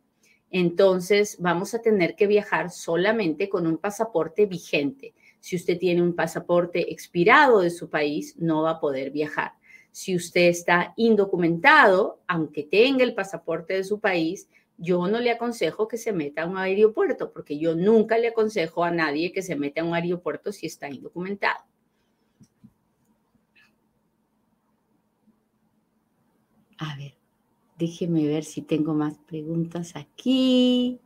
Entonces 0.49 1.37
vamos 1.39 1.73
a 1.73 1.81
tener 1.81 2.15
que 2.15 2.27
viajar 2.27 2.71
solamente 2.71 3.49
con 3.49 3.65
un 3.65 3.77
pasaporte 3.77 4.45
vigente. 4.45 5.13
Si 5.39 5.55
usted 5.55 5.77
tiene 5.77 6.01
un 6.01 6.13
pasaporte 6.13 6.91
expirado 6.91 7.61
de 7.61 7.69
su 7.69 7.89
país, 7.89 8.35
no 8.37 8.61
va 8.63 8.71
a 8.71 8.79
poder 8.79 9.11
viajar. 9.11 9.53
Si 9.91 10.15
usted 10.15 10.47
está 10.47 10.93
indocumentado, 10.95 12.21
aunque 12.27 12.63
tenga 12.63 13.03
el 13.03 13.13
pasaporte 13.13 13.73
de 13.73 13.83
su 13.83 13.99
país, 13.99 14.47
yo 14.77 15.07
no 15.07 15.19
le 15.19 15.31
aconsejo 15.31 15.87
que 15.87 15.97
se 15.97 16.13
meta 16.13 16.43
a 16.43 16.47
un 16.47 16.57
aeropuerto, 16.57 17.31
porque 17.31 17.59
yo 17.59 17.75
nunca 17.75 18.17
le 18.17 18.29
aconsejo 18.29 18.83
a 18.83 18.91
nadie 18.91 19.31
que 19.31 19.41
se 19.41 19.55
meta 19.55 19.81
a 19.81 19.85
un 19.85 19.93
aeropuerto 19.93 20.51
si 20.51 20.65
está 20.65 20.89
indocumentado. 20.89 21.63
A 26.77 26.95
ver, 26.97 27.13
déjeme 27.77 28.25
ver 28.25 28.43
si 28.43 28.63
tengo 28.63 28.93
más 28.95 29.17
preguntas 29.19 29.95
aquí. 29.95 30.99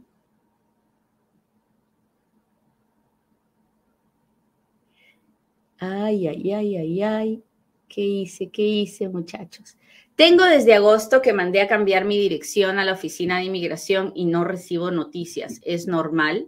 Ay, 5.78 6.28
ay, 6.28 6.52
ay, 6.54 6.78
ay, 6.78 7.02
ay. 7.02 7.44
¿Qué 7.88 8.02
hice? 8.02 8.50
¿Qué 8.50 8.64
hice, 8.64 9.10
muchachos? 9.10 9.78
Tengo 10.16 10.46
desde 10.46 10.74
agosto 10.74 11.22
que 11.22 11.34
mandé 11.34 11.60
a 11.60 11.68
cambiar 11.68 12.06
mi 12.06 12.18
dirección 12.18 12.80
a 12.80 12.86
la 12.86 12.94
oficina 12.94 13.38
de 13.38 13.46
inmigración 13.46 14.14
y 14.16 14.26
no 14.26 14.46
recibo 14.46 14.90
noticias. 14.90 15.60
¿Es 15.62 15.88
normal? 15.88 16.48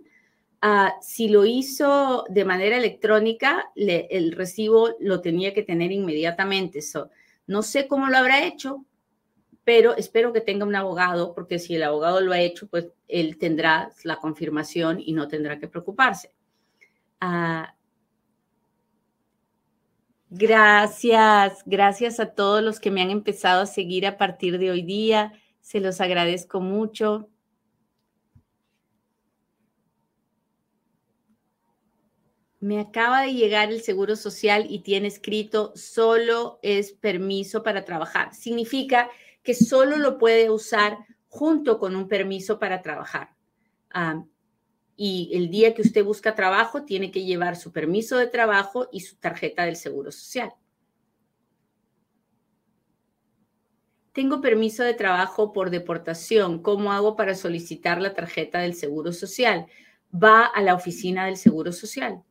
Ah, 0.62 0.95
si 1.01 1.27
lo 1.27 1.45
hizo 1.45 2.23
de 2.30 2.45
manera 2.45 2.77
electrónica, 2.77 3.69
el 3.75 4.32
recibo 4.32 4.95
lo 5.01 5.19
tenía 5.19 5.53
que 5.53 5.63
tener 5.63 5.91
inmediatamente. 5.91 6.80
no 7.45 7.62
sé 7.62 7.88
cómo 7.88 8.08
lo 8.08 8.17
habrá 8.17 8.45
hecho, 8.45 8.86
pero 9.65 9.97
espero 9.97 10.32
que 10.32 10.39
tenga 10.39 10.65
un 10.65 10.75
abogado, 10.75 11.34
porque 11.36 11.60
si 11.60 11.75
el 11.75 11.84
abogado 11.84 12.21
lo 12.21 12.32
ha 12.32 12.39
hecho, 12.39 12.67
pues 12.67 12.88
él 13.10 13.38
tendrá 13.38 13.91
la 14.03 14.15
confirmación 14.15 15.01
y 15.01 15.12
no 15.12 15.27
tendrá 15.27 15.60
que 15.60 15.67
preocuparse. 15.67 16.32
Ah, 17.19 17.75
Gracias, 20.29 21.63
gracias 21.65 22.19
a 22.19 22.33
todos 22.33 22.61
los 22.61 22.81
que 22.81 22.91
me 22.91 23.01
han 23.01 23.11
empezado 23.11 23.61
a 23.61 23.65
seguir 23.65 24.05
a 24.05 24.17
partir 24.17 24.57
de 24.57 24.71
hoy 24.71 24.81
día. 24.81 25.31
Se 25.61 25.79
los 25.79 26.01
agradezco 26.01 26.59
mucho. 26.59 27.29
Me 32.59 32.81
acaba 32.81 33.21
de 33.21 33.35
llegar 33.35 33.71
el 33.71 33.81
Seguro 33.81 34.17
Social 34.17 34.65
y 34.69 34.79
tiene 34.79 35.07
escrito 35.07 35.71
solo 35.75 36.59
es 36.61 36.91
permiso 36.91 37.63
para 37.63 37.85
trabajar. 37.85 38.33
Significa 38.33 39.09
que 39.43 39.53
solo 39.53 39.95
lo 39.95 40.17
puede 40.17 40.49
usar 40.49 40.97
junto 41.29 41.79
con 41.79 41.95
un 41.95 42.09
permiso 42.09 42.59
para 42.59 42.81
trabajar. 42.81 43.35
Ah, 43.91 44.25
y 44.97 45.29
el 45.33 45.49
día 45.49 45.75
que 45.75 45.83
usted 45.83 46.03
busca 46.03 46.33
trabajo 46.33 46.83
tiene 46.83 47.12
que 47.12 47.23
llevar 47.23 47.55
su 47.55 47.71
permiso 47.71 48.17
de 48.17 48.25
trabajo 48.25 48.89
y 48.91 49.01
su 49.01 49.15
tarjeta 49.17 49.63
del 49.63 49.75
Seguro 49.75 50.12
Social. 50.12 50.51
Tengo 54.12 54.41
permiso 54.41 54.83
de 54.83 54.95
trabajo 54.95 55.53
por 55.53 55.69
deportación. 55.69 56.63
¿Cómo 56.63 56.91
hago 56.91 57.15
para 57.15 57.36
solicitar 57.36 58.01
la 58.01 58.15
tarjeta 58.15 58.57
del 58.60 58.73
Seguro 58.73 59.13
Social? 59.13 59.67
Va 60.12 60.45
a 60.45 60.63
la 60.63 60.73
oficina 60.73 61.27
del 61.27 61.38
Seguro 61.38 61.71
Social. 61.71 62.23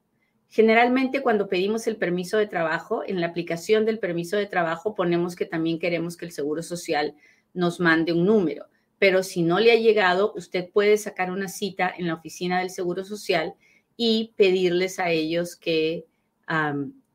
Generalmente 0.48 1.22
cuando 1.22 1.48
pedimos 1.48 1.86
el 1.86 1.96
permiso 1.96 2.36
de 2.36 2.48
trabajo, 2.48 3.04
en 3.06 3.20
la 3.20 3.28
aplicación 3.28 3.84
del 3.84 4.00
permiso 4.00 4.36
de 4.36 4.46
trabajo 4.46 4.96
ponemos 4.96 5.36
que 5.36 5.46
también 5.46 5.78
queremos 5.78 6.16
que 6.16 6.24
el 6.24 6.32
Seguro 6.32 6.64
Social 6.64 7.14
nos 7.54 7.78
mande 7.78 8.12
un 8.12 8.26
número 8.26 8.66
pero 8.98 9.22
si 9.22 9.42
no 9.42 9.60
le 9.60 9.72
ha 9.72 9.76
llegado, 9.76 10.32
usted 10.36 10.70
puede 10.70 10.96
sacar 10.96 11.30
una 11.30 11.48
cita 11.48 11.92
en 11.96 12.06
la 12.06 12.14
oficina 12.14 12.60
del 12.60 12.70
Seguro 12.70 13.04
Social 13.04 13.54
y 13.96 14.32
pedirles 14.36 14.98
a 14.98 15.10
ellos 15.10 15.56
que, 15.56 16.06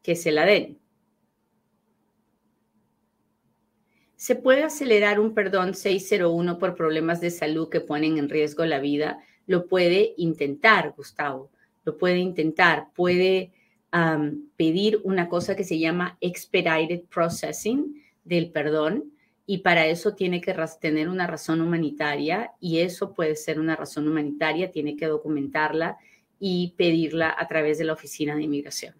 que 0.01 0.15
se 0.15 0.31
la 0.31 0.45
den. 0.45 0.79
¿Se 4.15 4.35
puede 4.35 4.63
acelerar 4.63 5.19
un 5.19 5.33
perdón 5.33 5.73
601 5.73 6.59
por 6.59 6.75
problemas 6.75 7.21
de 7.21 7.31
salud 7.31 7.69
que 7.69 7.81
ponen 7.81 8.19
en 8.19 8.29
riesgo 8.29 8.65
la 8.65 8.79
vida? 8.79 9.19
Lo 9.47 9.67
puede 9.67 10.13
intentar, 10.17 10.93
Gustavo. 10.95 11.49
Lo 11.83 11.97
puede 11.97 12.19
intentar. 12.19 12.89
Puede 12.93 13.51
pedir 14.55 15.01
una 15.03 15.27
cosa 15.27 15.55
que 15.55 15.63
se 15.63 15.79
llama 15.79 16.17
expedited 16.21 17.01
processing 17.09 18.01
del 18.23 18.51
perdón 18.51 19.11
y 19.51 19.57
para 19.57 19.85
eso 19.85 20.13
tiene 20.13 20.39
que 20.39 20.55
tener 20.79 21.09
una 21.09 21.27
razón 21.27 21.59
humanitaria 21.59 22.53
y 22.61 22.79
eso 22.79 23.11
puede 23.11 23.35
ser 23.35 23.59
una 23.59 23.75
razón 23.75 24.07
humanitaria, 24.07 24.71
tiene 24.71 24.95
que 24.95 25.07
documentarla 25.07 25.97
y 26.39 26.73
pedirla 26.77 27.35
a 27.37 27.49
través 27.49 27.77
de 27.77 27.83
la 27.83 27.91
Oficina 27.91 28.33
de 28.33 28.43
Inmigración. 28.43 28.95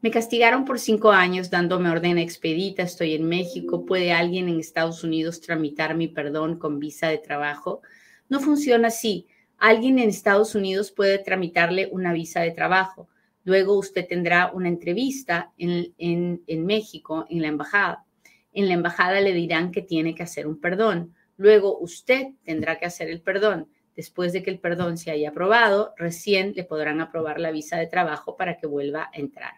Me 0.00 0.10
castigaron 0.10 0.64
por 0.64 0.80
cinco 0.80 1.12
años 1.12 1.48
dándome 1.48 1.90
orden 1.90 2.18
expedita, 2.18 2.82
estoy 2.82 3.14
en 3.14 3.28
México, 3.28 3.86
¿puede 3.86 4.12
alguien 4.12 4.48
en 4.48 4.58
Estados 4.58 5.04
Unidos 5.04 5.40
tramitar 5.40 5.94
mi 5.94 6.08
perdón 6.08 6.58
con 6.58 6.80
visa 6.80 7.06
de 7.06 7.18
trabajo? 7.18 7.82
No 8.28 8.40
funciona 8.40 8.88
así. 8.88 9.28
Alguien 9.58 10.00
en 10.00 10.08
Estados 10.08 10.56
Unidos 10.56 10.90
puede 10.90 11.20
tramitarle 11.20 11.88
una 11.92 12.12
visa 12.12 12.40
de 12.40 12.50
trabajo 12.50 13.08
Luego 13.44 13.76
usted 13.76 14.06
tendrá 14.06 14.52
una 14.52 14.68
entrevista 14.68 15.52
en, 15.58 16.42
México, 16.64 17.26
en 17.28 17.42
la 17.42 17.48
embajada. 17.48 18.04
En 18.52 18.68
la 18.68 18.74
embajada 18.74 19.20
le 19.20 19.32
dirán 19.32 19.72
que 19.72 19.82
tiene 19.82 20.14
que 20.14 20.22
hacer 20.22 20.46
un 20.46 20.60
perdón. 20.60 21.14
Luego 21.36 21.78
usted 21.78 22.28
tendrá 22.44 22.78
que 22.78 22.86
hacer 22.86 23.08
el 23.08 23.20
perdón. 23.20 23.68
Después 23.96 24.32
de 24.32 24.42
que 24.42 24.50
el 24.50 24.58
perdón 24.58 24.96
se 24.96 25.10
haya 25.10 25.30
aprobado, 25.30 25.92
recién 25.96 26.52
le 26.54 26.64
podrán 26.64 27.00
aprobar 27.00 27.40
la 27.40 27.50
visa 27.50 27.76
de 27.76 27.86
trabajo 27.86 28.36
para 28.36 28.56
que 28.56 28.66
vuelva 28.66 29.10
a 29.12 29.18
entrar. 29.18 29.54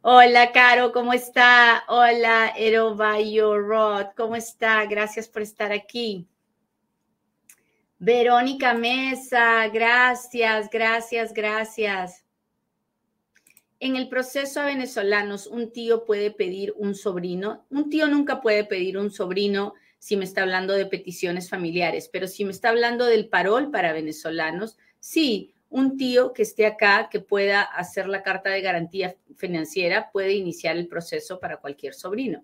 Hola, 0.00 0.52
Caro, 0.52 0.92
¿cómo 0.92 1.12
está? 1.12 1.84
Hola, 1.88 2.52
Rod, 2.56 4.06
¿cómo 4.16 4.36
está? 4.36 4.84
Gracias 4.86 5.28
por 5.28 5.42
estar 5.42 5.72
aquí. 5.72 6.28
Verónica 7.98 8.74
Mesa, 8.74 9.66
gracias, 9.68 10.68
gracias, 10.68 11.32
gracias. 11.32 12.23
En 13.84 13.96
el 13.96 14.08
proceso 14.08 14.62
a 14.62 14.64
venezolanos, 14.64 15.46
un 15.46 15.70
tío 15.70 16.06
puede 16.06 16.30
pedir 16.30 16.72
un 16.78 16.94
sobrino. 16.94 17.66
Un 17.68 17.90
tío 17.90 18.08
nunca 18.08 18.40
puede 18.40 18.64
pedir 18.64 18.96
un 18.96 19.10
sobrino 19.10 19.74
si 19.98 20.16
me 20.16 20.24
está 20.24 20.40
hablando 20.40 20.72
de 20.72 20.86
peticiones 20.86 21.50
familiares, 21.50 22.08
pero 22.10 22.26
si 22.26 22.46
me 22.46 22.52
está 22.52 22.70
hablando 22.70 23.04
del 23.04 23.28
parol 23.28 23.70
para 23.70 23.92
venezolanos, 23.92 24.78
sí, 25.00 25.54
un 25.68 25.98
tío 25.98 26.32
que 26.32 26.44
esté 26.44 26.64
acá, 26.64 27.10
que 27.10 27.20
pueda 27.20 27.60
hacer 27.60 28.08
la 28.08 28.22
carta 28.22 28.48
de 28.48 28.62
garantía 28.62 29.16
financiera, 29.36 30.08
puede 30.10 30.32
iniciar 30.32 30.78
el 30.78 30.88
proceso 30.88 31.38
para 31.38 31.58
cualquier 31.58 31.92
sobrino. 31.92 32.42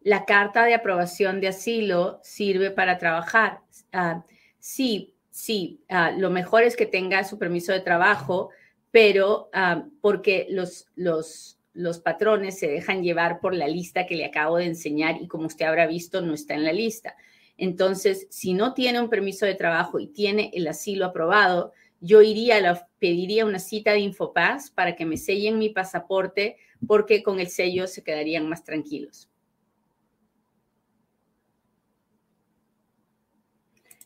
La 0.00 0.24
carta 0.24 0.64
de 0.64 0.72
aprobación 0.72 1.42
de 1.42 1.48
asilo 1.48 2.20
sirve 2.22 2.70
para 2.70 2.96
trabajar. 2.96 3.60
Ah, 3.92 4.24
sí, 4.58 5.15
sí, 5.36 5.80
ah, 5.88 6.12
lo 6.12 6.30
mejor 6.30 6.62
es 6.62 6.76
que 6.76 6.86
tenga 6.86 7.22
su 7.24 7.38
permiso 7.38 7.72
de 7.72 7.80
trabajo, 7.80 8.48
pero 8.90 9.50
ah, 9.52 9.84
porque 10.00 10.46
los, 10.50 10.86
los 10.96 11.56
los 11.76 11.98
patrones 11.98 12.58
se 12.58 12.68
dejan 12.68 13.02
llevar 13.02 13.38
por 13.38 13.54
la 13.54 13.68
lista 13.68 14.06
que 14.06 14.16
le 14.16 14.24
acabo 14.24 14.56
de 14.56 14.64
enseñar 14.64 15.20
y 15.20 15.28
como 15.28 15.46
usted 15.46 15.66
habrá 15.66 15.86
visto, 15.86 16.22
no 16.22 16.32
está 16.32 16.54
en 16.54 16.64
la 16.64 16.72
lista. 16.72 17.16
Entonces, 17.58 18.26
si 18.30 18.54
no 18.54 18.72
tiene 18.72 18.98
un 18.98 19.10
permiso 19.10 19.44
de 19.44 19.54
trabajo 19.54 20.00
y 20.00 20.06
tiene 20.06 20.50
el 20.54 20.66
asilo 20.68 21.04
aprobado, 21.04 21.72
yo 22.00 22.22
iría, 22.22 22.60
la, 22.60 22.88
pediría 22.98 23.44
una 23.44 23.58
cita 23.58 23.92
de 23.92 24.00
Infopaz 24.00 24.70
para 24.70 24.96
que 24.96 25.04
me 25.04 25.18
sellen 25.18 25.58
mi 25.58 25.68
pasaporte 25.68 26.56
porque 26.86 27.22
con 27.22 27.40
el 27.40 27.48
sello 27.48 27.86
se 27.86 28.02
quedarían 28.02 28.48
más 28.48 28.64
tranquilos. 28.64 29.30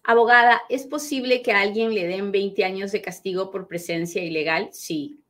Abogada, 0.02 0.62
¿es 0.68 0.86
posible 0.86 1.42
que 1.42 1.52
a 1.52 1.60
alguien 1.60 1.94
le 1.94 2.06
den 2.06 2.32
20 2.32 2.64
años 2.64 2.90
de 2.92 3.02
castigo 3.02 3.50
por 3.50 3.68
presencia 3.68 4.24
ilegal? 4.24 4.70
Sí, 4.72 5.20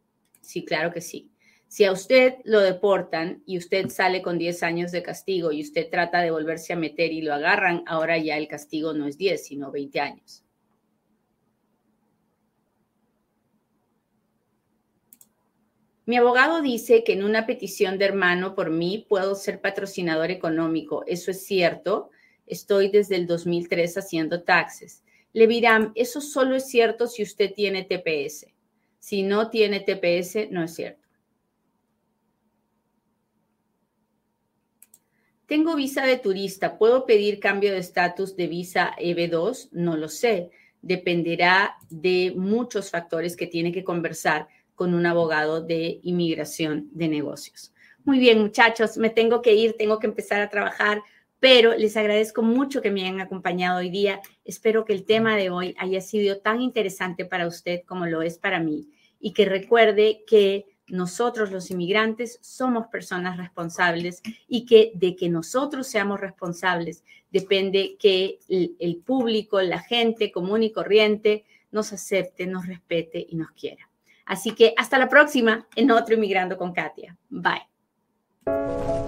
sí, 0.40 0.64
claro 0.64 0.92
que 0.92 1.00
sí. 1.00 1.30
Si 1.66 1.84
a 1.84 1.92
usted 1.92 2.36
lo 2.44 2.60
deportan 2.60 3.42
y 3.46 3.58
usted 3.58 3.88
sale 3.90 4.22
con 4.22 4.38
10 4.38 4.62
años 4.62 4.90
de 4.90 5.02
castigo 5.02 5.52
y 5.52 5.62
usted 5.62 5.88
trata 5.88 6.20
de 6.20 6.30
volverse 6.30 6.72
a 6.72 6.76
meter 6.76 7.12
y 7.12 7.22
lo 7.22 7.34
agarran, 7.34 7.84
ahora 7.86 8.18
ya 8.18 8.36
el 8.36 8.48
castigo 8.48 8.92
no 8.92 9.06
es 9.06 9.18
10, 9.18 9.44
sino 9.44 9.70
20 9.70 10.00
años. 10.00 10.44
Mi 16.06 16.16
abogado 16.16 16.60
dice 16.60 17.04
que 17.04 17.12
en 17.12 17.22
una 17.22 17.46
petición 17.46 17.98
de 17.98 18.06
hermano 18.06 18.56
por 18.56 18.70
mí 18.70 19.06
puedo 19.08 19.36
ser 19.36 19.60
patrocinador 19.60 20.32
económico. 20.32 21.04
Eso 21.06 21.30
es 21.30 21.44
cierto. 21.44 22.10
Estoy 22.50 22.88
desde 22.88 23.16
el 23.16 23.26
2003 23.26 23.96
haciendo 23.96 24.42
taxes. 24.42 25.02
Le 25.32 25.46
dirán, 25.46 25.92
eso 25.94 26.20
solo 26.20 26.56
es 26.56 26.68
cierto 26.68 27.06
si 27.06 27.22
usted 27.22 27.52
tiene 27.54 27.84
TPS. 27.84 28.46
Si 28.98 29.22
no 29.22 29.48
tiene 29.48 29.80
TPS, 29.80 30.50
no 30.50 30.64
es 30.64 30.74
cierto. 30.74 31.08
Tengo 35.46 35.74
visa 35.74 36.04
de 36.04 36.16
turista, 36.16 36.78
¿puedo 36.78 37.06
pedir 37.06 37.40
cambio 37.40 37.72
de 37.72 37.78
estatus 37.78 38.36
de 38.36 38.46
visa 38.46 38.94
EB2? 38.98 39.68
No 39.72 39.96
lo 39.96 40.08
sé. 40.08 40.50
Dependerá 40.82 41.76
de 41.88 42.32
muchos 42.36 42.90
factores 42.90 43.36
que 43.36 43.46
tiene 43.46 43.72
que 43.72 43.84
conversar 43.84 44.48
con 44.74 44.94
un 44.94 45.06
abogado 45.06 45.60
de 45.60 46.00
inmigración 46.02 46.88
de 46.92 47.08
negocios. 47.08 47.72
Muy 48.04 48.18
bien, 48.18 48.40
muchachos, 48.40 48.96
me 48.96 49.10
tengo 49.10 49.42
que 49.42 49.54
ir, 49.54 49.76
tengo 49.76 49.98
que 49.98 50.06
empezar 50.06 50.40
a 50.40 50.48
trabajar, 50.48 51.02
pero 51.40 51.74
les 51.74 51.96
agradezco 51.96 52.42
mucho 52.42 52.82
que 52.82 52.90
me 52.90 53.02
hayan 53.02 53.20
acompañado 53.20 53.78
hoy 53.78 53.90
día. 53.90 54.20
Espero 54.44 54.84
que 54.84 54.92
el 54.92 55.04
tema 55.04 55.36
de 55.36 55.50
hoy 55.50 55.74
haya 55.78 56.00
sido 56.00 56.38
tan 56.38 56.60
interesante 56.60 57.24
para 57.24 57.48
usted 57.48 57.82
como 57.86 58.06
lo 58.06 58.22
es 58.22 58.38
para 58.38 58.60
mí 58.60 58.88
y 59.18 59.32
que 59.32 59.46
recuerde 59.46 60.22
que 60.26 60.66
nosotros 60.86 61.50
los 61.50 61.70
inmigrantes 61.70 62.38
somos 62.42 62.88
personas 62.88 63.36
responsables 63.38 64.22
y 64.48 64.66
que 64.66 64.92
de 64.94 65.16
que 65.16 65.28
nosotros 65.28 65.86
seamos 65.86 66.20
responsables 66.20 67.04
depende 67.30 67.96
que 67.98 68.40
el, 68.48 68.96
público, 68.96 69.60
la 69.60 69.78
gente 69.78 70.32
común 70.32 70.62
y 70.62 70.72
corriente 70.72 71.44
nos 71.70 71.92
acepte, 71.92 72.46
nos 72.46 72.66
respete 72.66 73.24
y 73.28 73.36
nos 73.36 73.52
quiera. 73.52 73.88
Así 74.26 74.52
que 74.52 74.74
hasta 74.76 74.98
la 74.98 75.08
próxima 75.08 75.66
en 75.76 75.90
otro 75.90 76.14
Inmigrando 76.14 76.58
con 76.58 76.72
Katia. 76.72 77.16
Bye. 77.28 78.99